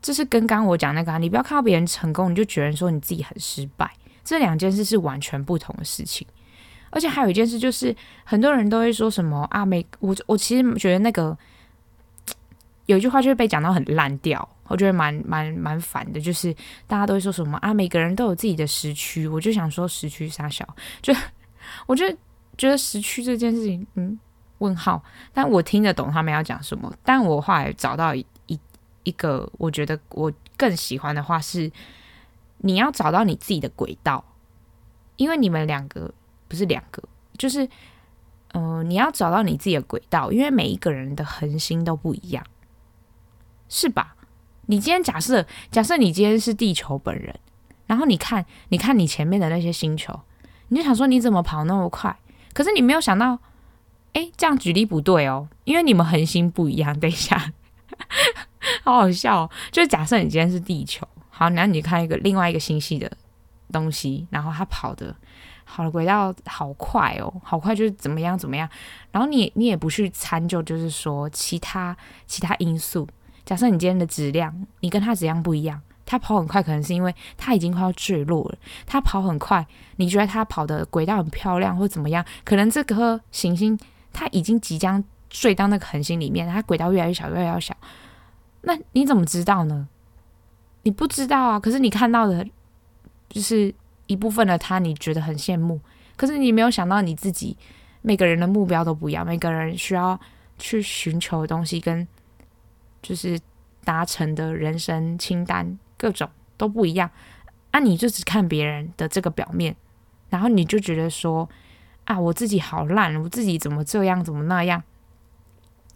[0.01, 3.91] 这是跟刚刚我讲那个啊，你不要看到别人成功你就觉得说你自己很失败，
[4.23, 6.25] 这两件事是完全不同的事情。
[6.93, 11.37] 而且还有一件事就是，很多人都会说什么啊，每我我其实觉得那个
[12.85, 16.55] 有一句话就会被讲到很烂掉，我觉得蛮蛮蛮烦的，就是
[16.87, 20.69] 大家都会说什么啊，每个人都有自己的时区，我就想说时区傻小，
[21.01, 21.15] 就
[21.89, 22.07] 我就
[22.59, 24.19] 觉得时区这件事情，嗯，
[24.59, 25.03] 问号，
[25.33, 28.61] 但我听得懂他们要讲什么，但我后来找到一一
[29.05, 31.73] 一个我觉得我更喜欢的话是，
[32.59, 34.23] 你要找到你自己的轨道，
[35.17, 36.13] 因为你们两个。
[36.53, 37.03] 不是两个，
[37.39, 37.67] 就是，
[38.53, 42.45] 呃，你要找到你自己的轨道，因为每一个人的恒星都不一样，
[43.71, 44.15] 是吧？
[44.67, 47.35] 你今天假设，假设你今天是地球本人，
[47.87, 50.21] 然后你看，你看你前面的那些星球，
[50.69, 52.15] 你就想说你怎么跑那么快？
[52.53, 53.39] 可是你没有想到，
[54.13, 57.01] 哎，这样举例不对哦，因为你们恒星不一样。
[57.01, 57.55] 等一下，
[58.85, 63.11] 好好笑哦，就是假设你今天是地球，好，然后你看一个另外一个星系的
[63.73, 65.17] 东西，然后它跑的。
[65.75, 68.69] 好了，轨道好快哦，好快就是怎么样怎么样，
[69.11, 73.09] 然后你你也不去参究，就是说其他其他因素。
[73.47, 78.59] 假设你今天的质量，你跟他质量不一样，他跑很快，可能是因为他已经快要坠落了。
[78.85, 82.23] 他跑很快，你觉得他跑的轨道很漂亮，或怎么样？
[82.45, 83.79] 可能这颗行星
[84.13, 87.75] 它已经即将坠到那个恒星里面，它轨道越来越小，越来越小。
[88.61, 89.89] 那你怎么知道呢？
[90.83, 91.59] 你不知道啊。
[91.59, 92.47] 可是你看到的，
[93.31, 93.75] 就是。
[94.13, 95.81] 一部分的他，你觉得很羡慕，
[96.17, 97.57] 可是你没有想到你自己，
[98.03, 100.21] 每个人的目标都不一样，每个人需要
[100.59, 102.07] 去寻求的东西跟
[103.01, 103.41] 就是
[103.83, 107.11] 达成的人生清单各种都不一样。
[107.71, 109.75] 啊，你就只看别人的这个表面，
[110.29, 111.49] 然后你就觉得说
[112.05, 114.83] 啊，我自己好烂，我自己怎么这样，怎么那样？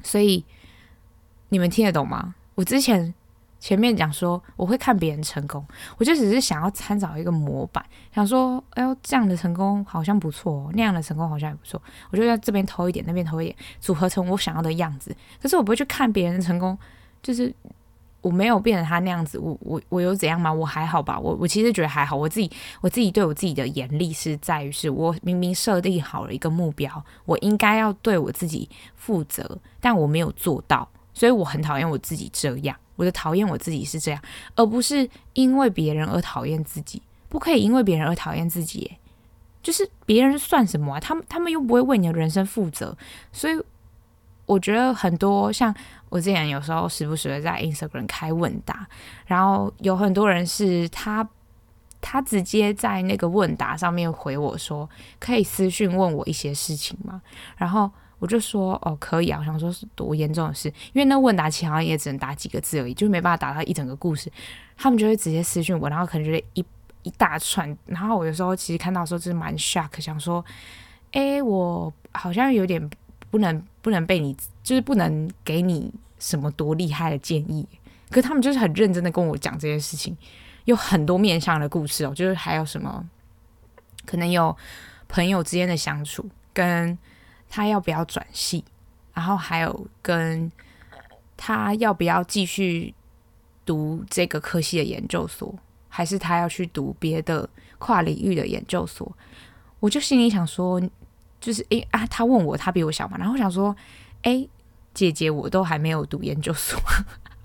[0.02, 0.44] 所以
[1.50, 2.34] 你们听得懂吗？
[2.54, 3.14] 我之前。
[3.66, 5.66] 前面讲说我会看别人成功，
[5.98, 15.12] 我就只是想要参照一个模板，想说，哎呦，这样的成功好像不错，那样的成功好像也不错，我就在这边偷一点，那边偷一点，组合成我想要的样子。
[15.42, 16.78] 可是我不会去看别人的成功，
[17.20, 17.52] 就是
[18.20, 20.52] 我没有变成他那样子，我我我有怎样吗？
[20.52, 22.14] 我还好吧，我我其实觉得还好。
[22.14, 22.48] 我自己
[22.80, 32.76] 我自己对我自己的严厉是在于，是我明明设定好了一个目标，我应该要对我自己负责，但我没有做到，所以我很讨厌我自己这样。
[32.96, 34.22] 我就讨厌我自己是这样，
[34.54, 37.02] 而不是因为别人而讨厌自己。
[37.28, 38.90] 不可以因为别人而讨厌自己，
[39.62, 40.98] 就是别人算什么啊？
[40.98, 42.96] 他们他们又不会为你的人生负责。
[43.32, 43.62] 所以
[44.46, 45.74] 我觉得很多像
[46.08, 48.86] 我之前有时候时不时的在 Instagram 开问答，
[49.26, 51.28] 然后有很多人是他
[52.00, 57.20] 他直接在那个问答上面回我说，可以私讯问我一些事情吗？
[57.58, 57.90] 然后。
[58.18, 59.38] 我就说哦，可以啊。
[59.38, 64.32] 我想说是多严重的事，因为那问答器好像也只能打几个字而已，就没办法打到一整个故事。
[64.76, 66.64] 他们就会直接私讯我，然后可能觉得一
[67.02, 67.76] 一大串。
[67.84, 70.42] 然后我有时候其实看到的时候就是蛮 shock，想说，
[71.12, 72.90] 哎，我好像有点
[73.30, 77.68] 不能不能被你，就是不能给你什么多厉害的建议。
[78.10, 80.16] 可他们就是很认真的跟我讲这件事情，
[80.64, 83.04] 有很多面向的故事哦，就是还有什么，
[84.06, 84.56] 可能有
[85.06, 86.96] 朋友之间的相处跟。
[87.48, 88.64] 他要不要转系？
[89.14, 90.50] 然后还有跟
[91.36, 92.94] 他要不要继续
[93.64, 95.54] 读这个科系的研究所，
[95.88, 99.10] 还是他要去读别的跨领域的研究所？
[99.80, 100.80] 我就心里想说，
[101.40, 103.74] 就是诶啊，他问我，他比我小嘛，然后我想说，
[104.22, 104.48] 诶，
[104.92, 106.78] 姐姐，我都还没有读研究所。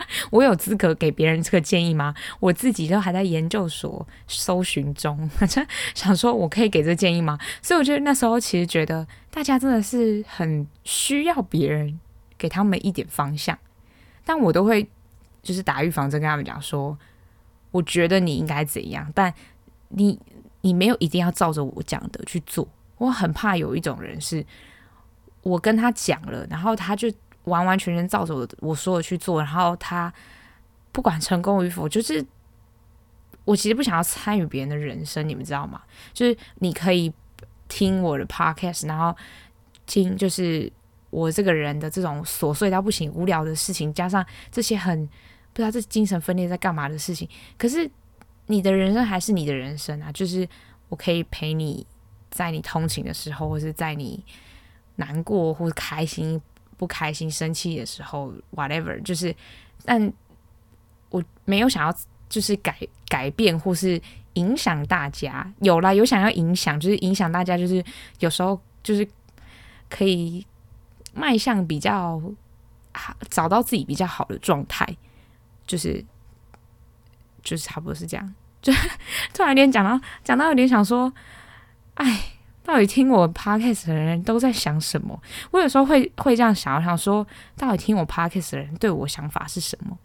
[0.32, 2.14] 我有资格给别人这个建议吗？
[2.40, 5.30] 我自己都还在研究所搜寻中，
[5.94, 7.38] 想说我可以给这个建议吗？
[7.62, 12.00] 所以我觉得那时候其实觉得大家真的是很需要别人
[12.38, 13.58] 给他们一点方向，
[14.26, 14.88] 但我都会
[15.42, 16.98] 就是打预防针跟他们讲说，
[17.72, 19.34] 我觉得你应该怎样，但
[19.90, 20.20] 你
[20.62, 22.68] 你没有一定要照着我讲的去做。
[22.98, 24.46] 我很怕有一种人是，
[25.42, 27.12] 我跟他讲了，然后他就。
[27.52, 30.12] 完完全全照着我我说的去做，然后他
[30.94, 32.26] 不管成功与否，就是
[33.44, 35.82] 我其实不想要参与别人的人生，你们知道吗？
[36.14, 37.12] 就是你可以
[37.68, 39.16] 听我的 podcast，然后
[39.86, 40.72] 听就是
[41.10, 47.28] 我这个人的这种琐碎到不行、无聊的事情，加上这些很不知道这精神分裂在干嘛的事情。
[47.58, 47.90] 可是
[48.48, 50.48] 你的人生还是你的人生啊，就是
[50.90, 51.86] 我可以陪你
[52.30, 54.24] 在你通勤的时候，或是在你
[54.96, 56.42] 难过或者开心。
[56.82, 59.36] 不开心、生气的时候，whatever，就是，
[59.86, 60.12] 但
[61.12, 61.96] 我没有想要，
[62.28, 62.76] 就是改
[63.08, 64.02] 改变或是
[64.34, 65.48] 影响大家。
[65.60, 67.86] 有啦，有想要影响，就是影响大家，就是
[68.18, 69.08] 有时候就是
[69.92, 70.44] 可以
[71.14, 72.20] 迈向比较
[72.94, 74.98] 好，找到自己比较好的状态，
[75.68, 76.04] 就是
[77.44, 78.34] 就是差不多是这样。
[78.60, 78.74] 就
[79.36, 81.14] 突然有点讲到讲到有点想说，
[81.94, 82.31] 哎，
[82.72, 85.22] 到底听我 podcast 的人都在想什么？
[85.52, 89.98] 我有时候会会这样想，想说，到底听我 podcast 的人对我想法是什么？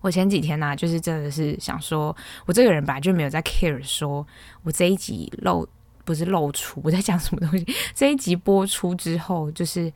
[0.00, 4.24] 我前几天呢、就是真的是想说，我这个人本来就没有在 care，说
[4.62, 5.68] 我这一集露
[6.04, 9.92] 不是露出我在讲什么东西， 这一集播出之后，就是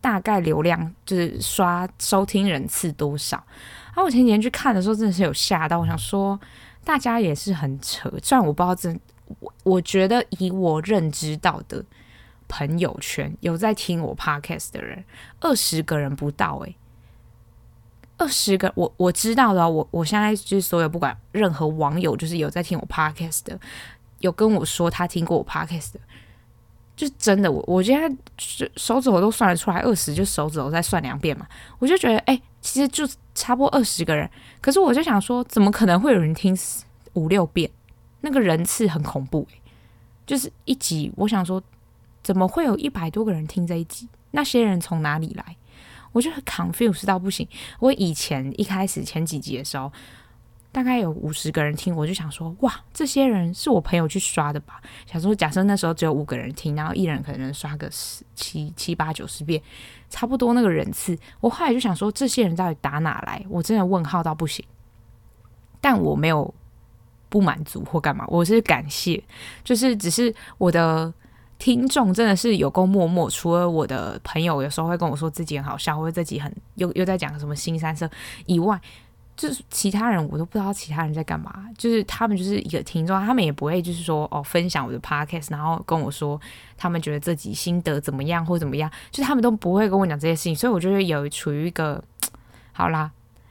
[0.00, 3.36] 大概流量就是刷收听人次多少。
[3.86, 6.36] 然后我前几天去看的时候，真的是有吓到，我想说。
[6.82, 8.98] 大家也是很扯，虽然我不知道真，
[9.38, 11.84] 我我觉得以我认知到的
[12.48, 15.04] 朋友圈有在听我 podcast 的人，
[15.40, 16.76] 二十个人不到诶、欸，
[18.18, 23.58] 二十个我我知道的，我我现在就是所有不管任何网友，就是有在听我 podcast 的，
[24.18, 26.00] 有跟我说他听过我 podcast 的，
[26.96, 28.08] 就真的，我我现在
[28.76, 31.46] 手指头都算得出来，二十就手指头再算两遍嘛，
[31.78, 32.40] 我就觉得哎。
[32.62, 36.54] 其实就差不多二十个人，可是我就想说，怎么可能会有人听
[37.14, 37.70] 五六遍？
[38.20, 39.46] 那个人次很恐怖，
[40.26, 41.62] 就是一集，我想说，
[42.22, 44.08] 怎么会有一百多个人听这一集？
[44.30, 45.56] 那些人从哪里来？
[46.12, 47.46] 我就很 confused 到不行。
[47.78, 49.92] 我以前一开始前几集的时候。
[50.72, 54.80] 大概有五十个人听，我就想说，哇，这些人是我朋友去刷的吧？
[55.04, 59.60] 想说，假设那时候只有五个人听，然后一人可能刷个十七七八九十遍，
[60.08, 61.18] 差不多那个人次。
[61.40, 63.44] 我后来就想说，这些人到底打哪来？
[63.48, 64.64] 我真的问号到不行。
[65.80, 66.54] 但我没有
[67.30, 69.22] 不满足或干嘛，我是感谢，
[69.64, 71.10] 就是只是我的
[71.58, 73.30] 听众真的是有够默默。
[73.30, 78.10] 除了我的朋友有时候会跟我说自己很好笑，或者自己很又又在讲什么新三色
[78.44, 78.78] 以外。
[79.36, 86.38] 就是其他人我都不知道其他人在干嘛，就是他们就是一个听众，他们也不会就是说哦分享我的 podcast，然后跟我说
[86.76, 92.04] 他们觉得自己心得怎么样或怎么样，就是他们都不会跟我讲这些事情，所以我觉得有处于一个
[92.72, 93.10] 好啦，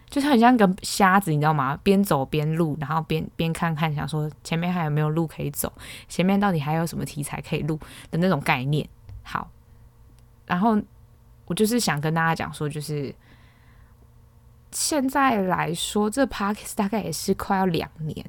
[0.09, 1.79] 就是很像个瞎子，你知道吗？
[1.83, 5.71] 边走边录，然后边边看看，想说前面还有没有路可以走，
[6.07, 7.79] 前面到底还有什么题材可以录
[8.11, 8.87] 的那种概念。
[9.23, 9.49] 好，
[10.45, 10.77] 然后
[11.45, 13.13] 我就是想跟大家讲说，就是。
[14.71, 18.23] 现在来说，这 Podcast 大概也是快要两年，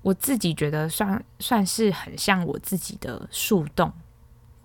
[0.00, 3.92] 我自己觉得算算是很像我自己的树洞。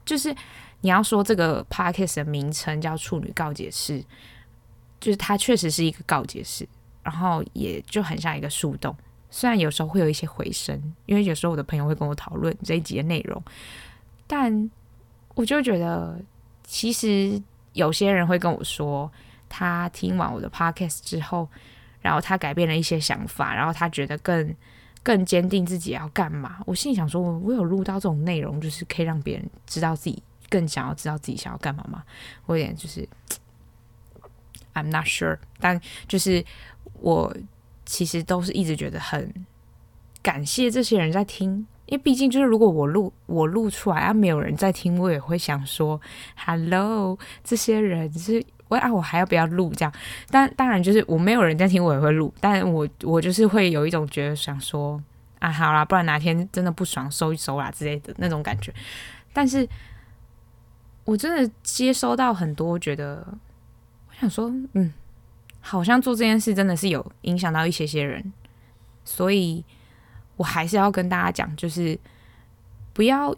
[0.06, 0.34] 就是
[0.80, 4.02] 你要说这个 Podcast 的名称叫“处女告解室”，
[5.00, 6.68] 就是它确实是一个告解室，
[7.04, 8.96] 然后也就很像一个树洞。
[9.30, 13.42] 虽然有时候会有一些回声，因为有时候我的朋友会跟我讨论这一集的内容，
[14.28, 14.72] 但
[15.34, 16.20] 我就觉得，
[16.64, 17.42] 其实
[17.74, 19.12] 有些人会跟我说。
[19.48, 21.48] 他听完我的 podcast 之后，
[22.02, 24.54] 然后他改变了一些想法，然后他觉得更
[25.04, 26.58] 更坚定自己要干嘛。
[26.66, 32.04] 我心里想说，我有录到这种内容，就是可以让别人知道自己更想要知道自己想要干嘛吗？
[32.48, 33.08] 我有点就是
[34.76, 35.40] ，I'm not sure。
[35.60, 36.46] 但就是
[37.02, 37.36] 我
[37.84, 39.34] 其实都是一直觉得很
[40.22, 46.00] 感谢这些人在听，因为毕竟就是如果我录我录出来啊，没有人在听，我也会想说
[46.46, 48.46] ，Hello，这些人是。
[48.68, 49.94] 我啊，我还要不要录这样？
[50.32, 52.34] 但当然就是我没有人在听，我也会录。
[52.42, 55.00] 但我我就是会有一种觉得想说
[55.38, 58.74] 啊，好啦，不然哪天真的不爽收一收啦之类的那种感觉。
[59.32, 59.70] 但是
[61.04, 63.24] 我真的接收到很多，觉得
[64.19, 64.93] 想说，嗯，
[65.62, 68.34] 好像做这件事真的是有影响到一些些人，
[69.04, 69.63] 所以
[70.38, 71.99] 我还是要跟大家讲，就是
[72.93, 73.36] 不要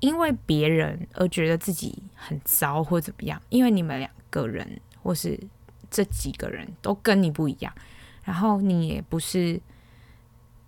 [0.00, 4.10] 因为别人而觉得自己很糟或怎么样，因为你们两。
[4.28, 5.38] 个人或是
[5.88, 7.72] 这几个人都跟你不一样，
[8.22, 9.58] 然后你也不是。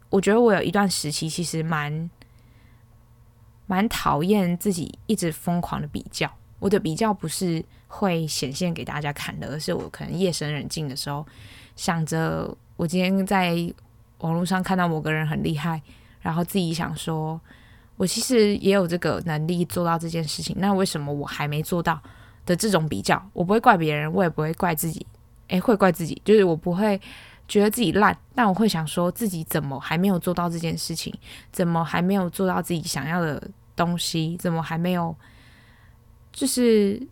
[0.09, 2.09] 我觉得我有一段时期其实蛮
[3.67, 6.33] 蛮讨厌自己一直疯狂的比较。
[6.61, 11.27] 我的比较不是会显现给大家看的，而是我可能夜深人静的时候，
[11.75, 13.57] 想着我今天在
[14.19, 15.83] 网络上看到某个人很厉害，
[16.21, 17.41] 然后自己想说，
[17.97, 22.01] 我其实也有这个能力做到这件事情，那为什么我还没做到？
[22.47, 25.07] 的这种比较，我不会怪别人，我也不会怪自己。
[25.49, 26.99] 诶，会怪自己，就是我不会
[27.47, 31.13] 觉得自己烂，但我会想说自己怎么还没有做到这件事情，
[31.53, 35.15] 怎么还没有做到自己想要的东西，怎么还没有
[36.33, 37.07] 就是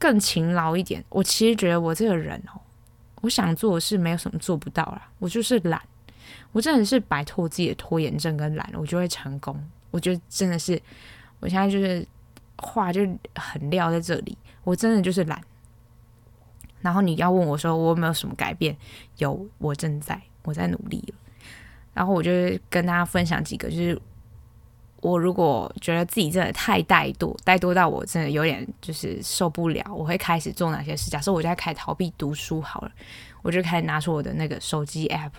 [0.00, 1.04] 更勤劳一点。
[1.10, 2.60] 我其实觉得我这个人哦，
[3.20, 5.80] 我想做的事没有什么做不到啦，我就是懒，
[6.50, 9.56] 我真的是摆脱自己的拖延症跟懒，我就会成功。
[9.92, 10.82] 我觉得真的是，
[11.38, 12.04] 我现在就是。
[12.62, 13.00] 话就
[13.36, 15.40] 很撂在这里，我真的就是懒。
[16.82, 18.76] 然后你要问我说我有没有什么改变？
[19.16, 21.14] 有，我正在，我在努力了。
[21.94, 22.30] 然后我就
[22.68, 23.98] 跟大家分享几个，就是
[25.00, 31.10] 我如果觉得自己真的太怠惰，怠惰到我真的有点就是受不了，我会开始做哪些事？
[31.10, 32.92] 假设我就在开始逃避读书好了，
[33.40, 35.30] 我就开始拿出我的那个手机 app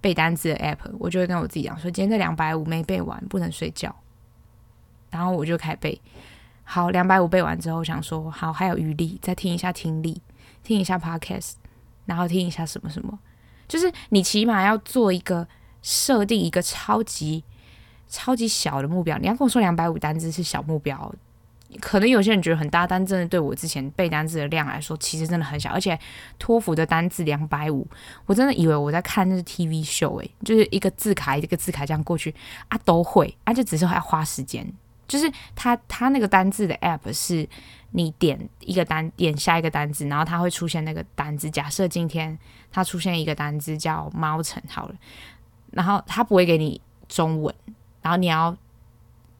[0.00, 3.94] 背单词的 app，我就会跟我自己讲说，今天这两百五没背完，不能睡觉。
[5.08, 5.98] 然后我就开始背，
[6.62, 10.20] 好，两百五背完之后，想说好还有余力，再听一下听力，
[10.62, 11.54] 听一下 podcast，
[12.04, 13.18] 然后听一下什么什么，
[13.66, 15.48] 就是你起码要做一个
[15.80, 17.44] 设定一个超级。
[18.10, 21.10] 超级小的目标，你要跟我说两百五单字是小目标，
[21.80, 25.70] 可能有些人觉得很大，但真的对我之前背单字的量来说，其实真的很小。
[25.70, 25.98] 而且
[26.38, 27.86] 托福的单字两百五，
[28.26, 32.34] 我真的以为我在看那是 TV show 诶，就是一个字卡一个字卡这样过去
[32.68, 34.66] 啊，都会，啊就只是还要花时间。
[35.06, 37.48] 就是他他那个单字的 app 是，
[37.90, 41.50] 你点一个单点下一个单字，然后它会出现那个单字。
[41.50, 42.38] 假设今天
[42.70, 44.94] 它出现一个单字叫猫城好了，
[45.72, 47.52] 然后它不会给你中文。
[48.02, 48.56] 然后你要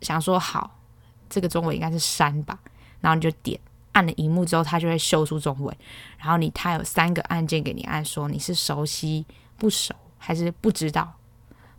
[0.01, 0.79] 想说好，
[1.29, 2.59] 这个中文应该是山吧，
[3.01, 3.59] 然后你就点
[3.93, 5.77] 按了荧幕之后，它就会秀出中文。
[6.19, 9.25] 然后你它有三个按键给你按，说你是熟悉、
[9.57, 11.15] 不熟还是不知道。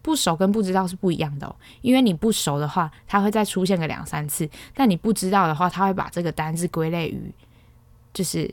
[0.01, 7.31] 不熟跟不知道是不一样的哦，因为你不熟的话，它会再出现个两三次；但你不知道的话，它会把这个单字归类于，
[8.11, 8.51] 就是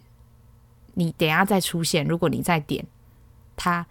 [0.94, 2.86] 你等下再出现，如果你再点
[3.56, 3.86] 它。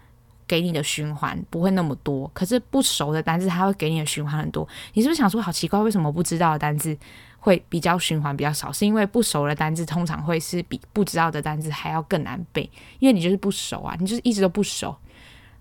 [0.48, 4.66] 给你的循环不会那么多，可是不熟的单字它会给你的循环很多。
[4.94, 6.96] 你是不是想说好奇怪，为什么不知道的单字
[7.38, 8.72] 会比较循环比较少？
[8.72, 12.68] 是因为不熟的单字通常会是比不知道的单字还要更难背，
[12.98, 14.96] 因为你就是不熟啊，你就是一直都不熟。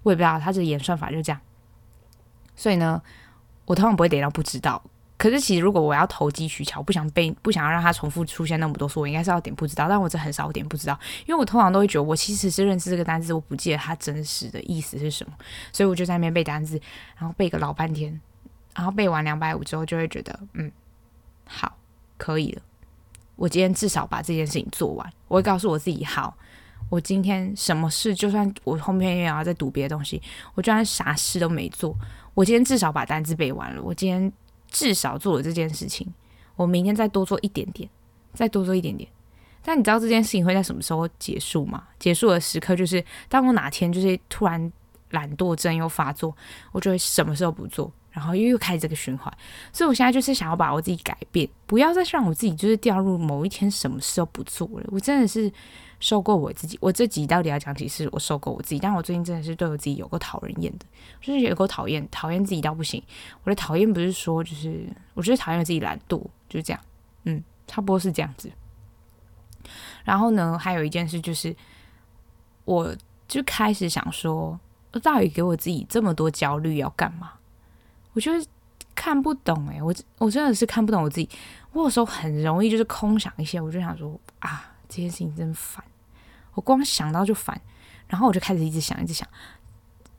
[0.04, 1.42] 我也不知道它这演算法就这样，
[2.56, 3.02] 所以呢，
[3.66, 4.82] 我通常不会点到不知道。
[5.18, 9.90] 可是其实如果我要投机取巧，不想背，不想要让它重复出现那么多次，我应该是要点不知道。
[9.90, 15.34] 但我这很少点不知道，因为我通常都会觉得我其实是认识这个单词，我不记得它真实的意思是什么，
[15.74, 16.80] 所以我就在那边背单词，
[17.18, 18.22] 然后背个老半天，
[18.76, 20.72] 然后背完两百五之后，就会觉得嗯，
[21.46, 21.76] 好，
[22.18, 22.62] 可以了。
[23.38, 26.38] 我今天至少把这件事情做完，我会告诉我自己，好，
[26.92, 30.22] 我今天什么事，就算我后面又要再读别的东西，
[30.54, 31.98] 我就算啥事都没做，
[32.36, 33.82] 我今天至少把单词背完了。
[33.82, 34.32] 我今天。
[34.70, 36.08] 至少做了这件事情，
[36.56, 37.90] 我明天再多做一点点，
[38.34, 39.10] 再多做一点点。
[39.64, 41.88] 但你知道这件事情会在什么时候结束吗？
[42.00, 44.72] 结束的时刻就是当我哪天就是突然
[45.12, 46.36] 懒惰症又发作，
[46.72, 49.32] 我就会什么时候不做，然后又又开始这个循环。
[49.74, 54.86] 所以我现在就是想要把我自己改变，不要再让我自己就是掉入某一天什么事都不做了。
[54.88, 55.52] 我真的是。
[56.00, 58.08] 受够我自己，我这集到底要讲几次？
[58.12, 60.86] 我受够我自己，但我最近真的是对我自己有够讨人厌的，
[61.20, 63.02] 就是有够讨厌，讨厌自己到不行。
[63.44, 66.80] 我的讨厌不是说，就是我觉得讨厌自己懒惰，就是这样，
[67.24, 68.52] 嗯，差不多是这样子。
[70.04, 71.56] 然后呢，还有一件事就是，
[72.66, 72.96] 我
[73.28, 74.60] 就开始想说，
[74.94, 77.34] 我到底给我自己这么多焦虑要干嘛？
[78.14, 78.48] 我就是
[78.94, 81.28] 看不懂诶、欸，我我真的是看不懂我自己。
[81.74, 84.74] 我有时候很容易就是空想一些，我就想说啊。
[84.90, 85.84] 这件事情真烦，
[86.54, 87.60] 我光想到就烦，
[88.08, 89.28] 然后我就开始一直想，一直想，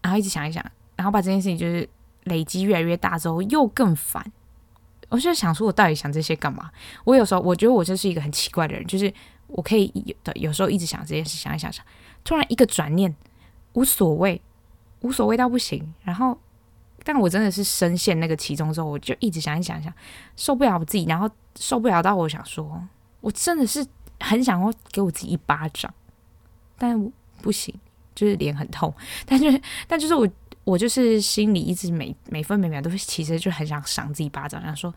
[0.03, 0.65] 然后一直想一想，
[0.97, 1.89] 然后把这件事情就是
[2.25, 4.25] 累积越来越大之后又更烦。
[5.09, 6.71] 我就想说，我到底想这些干嘛？
[7.05, 9.11] 我有时候我觉得我就是一个很奇怪的人，就是
[9.47, 11.83] 我可以有的有时候一直想这件事，想一想想，
[12.23, 13.17] 突然一个转念，
[13.73, 14.43] 无所谓，
[15.01, 15.95] 无所谓到不行。
[16.03, 16.39] 然后，
[17.05, 19.91] 但我真的是深陷那个其中之后，我就一直想一想想，
[20.37, 22.87] 受不了我自己，然后受不了到我想说，
[23.23, 23.87] 我真的是。
[24.21, 25.93] 很想要给我自己一巴掌，
[26.77, 27.75] 但不行，
[28.15, 28.93] 就是脸很痛。
[29.25, 30.29] 但就是，但就是我，
[30.65, 34.93] 我就是心里一直每每分每秒都其实就很想赏自己一巴掌，想说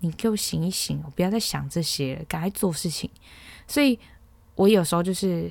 [0.00, 3.10] 你给我醒一醒，我不要再想这些了，赶快做事情。
[3.66, 3.98] 所以
[4.54, 5.50] 我有时候就是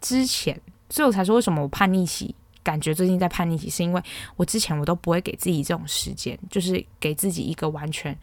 [0.00, 0.60] 之前，
[0.90, 4.02] 所以我才说为什么我叛逆期，感觉最近在叛逆期，是因为
[4.36, 8.18] 我之前我都不会给自己这种时间，就是给自己一个完全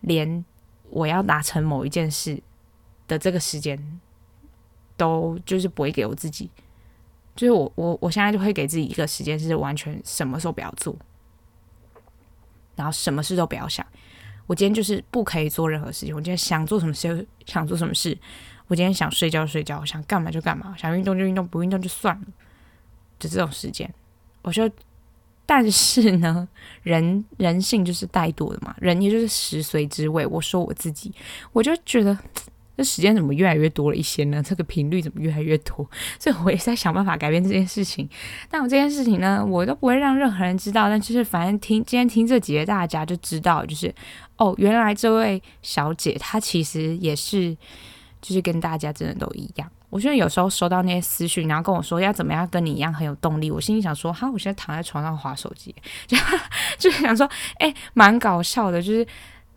[0.00, 0.44] 连
[0.90, 2.42] 我要达成某一件事。
[3.08, 3.78] 的这个时间，
[4.96, 6.50] 都就是不会给我自己，
[7.34, 10.96] 就是我我我现在就会给自己一个时间，是完全什么时候不要做，
[12.74, 13.86] 然后什么事都不要想。
[14.46, 18.16] 我今天就是不可以做任何事情，我今天想做什么事想做什么事，
[18.68, 22.26] 我今天想睡觉睡觉，想干嘛就干嘛，想运动就运动，不运动就算了。
[23.18, 23.92] 就这种时间，
[24.42, 24.70] 我说，
[25.44, 26.46] 但是呢，
[26.82, 30.26] 人人性就是怠惰的嘛，人也就是食髓知味。
[30.26, 31.12] 我说我自己，
[31.52, 32.16] 我就觉得。
[32.76, 34.42] 这时间怎么越来越多了一些呢？
[34.42, 35.88] 这个频率怎么越来越多？
[36.20, 38.08] 所以我也在想办法改变这件事情。
[38.50, 40.88] 但我这件事情呢，我都不会让任何人知道。
[40.88, 43.94] 但就是反正听今天听这几位大家就知道，就是
[44.36, 47.56] 哦，原来这位小姐她其实也是，
[48.20, 49.70] 就是跟大家真的都一样。
[49.88, 55.74] 我觉得有时候收到那些私讯，然后跟我说要怎么样跟你一样很有动力，我心里想说，哈，我现在躺在床上划手机，
[56.06, 56.16] 就
[56.76, 57.26] 就想说，
[57.58, 59.06] 哎、蛮搞笑的，就是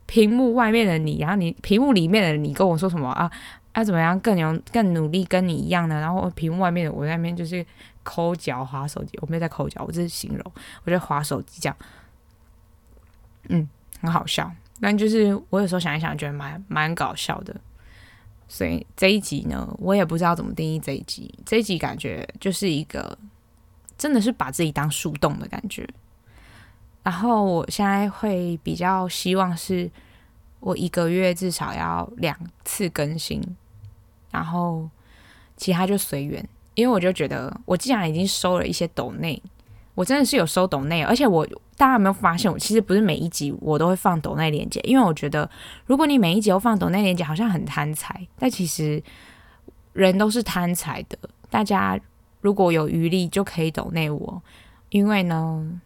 [0.09, 3.31] 屏幕外面的你，然后你屏幕里面的你跟我说什么啊？
[3.75, 5.99] 要怎么样更有更努力跟你一样呢？
[6.01, 7.63] 然后屏幕外面的我在那边就是
[8.01, 10.51] 抠脚划手机，我没有在抠脚，我这是形容，
[10.83, 11.77] 我就划手机这样，
[13.49, 13.69] 嗯，
[14.01, 14.51] 很好笑。
[14.81, 17.55] 但就是我有时候想一想，觉得蛮蛮搞笑的。
[18.47, 21.31] 所以这一集呢，我也不知道怎么定义这一集。
[21.45, 23.15] 这一集感觉就是一个，
[23.95, 25.87] 真的是把自己当树洞的感觉。
[27.03, 29.89] 然后我现在会比较希望是，
[30.59, 33.41] 我一个月至少要两次更新，
[34.31, 34.89] 然后
[35.55, 36.47] 其他就随缘。
[36.75, 39.41] 因为我就觉得，我既然已经收了一些抖内。
[39.95, 41.45] 我真的是有收抖内，而且我
[41.75, 45.49] 大家有没有发现，我其实不是每一集我都会放抖内连接，因为我觉得
[45.85, 48.25] 如果你每一集都放抖内连接，好像很贪财。
[48.37, 49.03] 但其实
[49.91, 51.17] 人都是贪财的，
[51.49, 51.99] 大家
[52.39, 54.41] 如果有余力就可以抖内我，
[54.87, 55.81] 因为呢，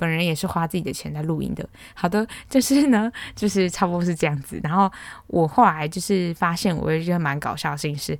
[0.00, 1.68] 本人也是花自己的钱在录音的。
[1.94, 4.58] 好的，就是呢， 就是差不多是这样子。
[4.64, 4.90] 然后
[5.26, 8.18] 我后来就是发现，我觉得蛮搞笑的事情是。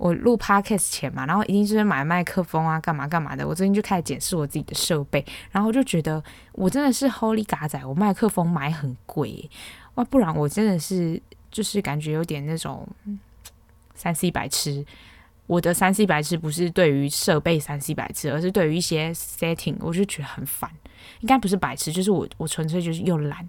[0.00, 3.46] 我录 podcast 前嘛，然后一定就是买麦克风啊，干嘛干嘛的。
[3.46, 9.50] 我最近就开始检视我自己的设备，然后我就觉得我真的是 Holy 嘎仔，我麦克风买很贵
[9.96, 11.20] 哇，不然我真的是
[11.50, 12.88] 就是感觉有点那种
[13.94, 14.82] 三 C 白痴。
[15.46, 20.70] 我的三 C 白痴不是对于设备三 C 白痴，而是对于一些 setting，我就觉得很烦。
[21.20, 23.48] 应该不是白痴，就是我我纯粹就是又懒。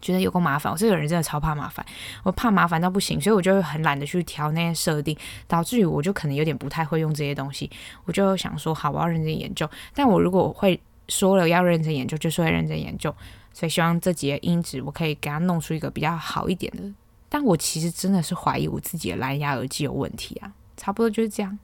[0.00, 1.86] 觉得有够麻烦，我这个人真的超怕麻烦，
[2.24, 5.16] 我怕麻烦到不行，所以我就很懒得去调那些设定，
[5.46, 7.70] 导致于我就可能有点不太会用这些东西。
[8.04, 9.70] 我就想说，好，我要认真研究。
[9.94, 13.14] 但我如果会说了要认真研究，就是会认真研究。
[13.52, 16.82] 所以希望这集的音质我可以给它弄出一个比较好一点的。
[17.28, 20.52] 但我其实真的是怀疑我自己的蓝牙耳机有问题啊。
[20.76, 21.56] 差不多就是这样，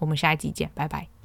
[0.00, 1.15] 我们下一集见，拜拜。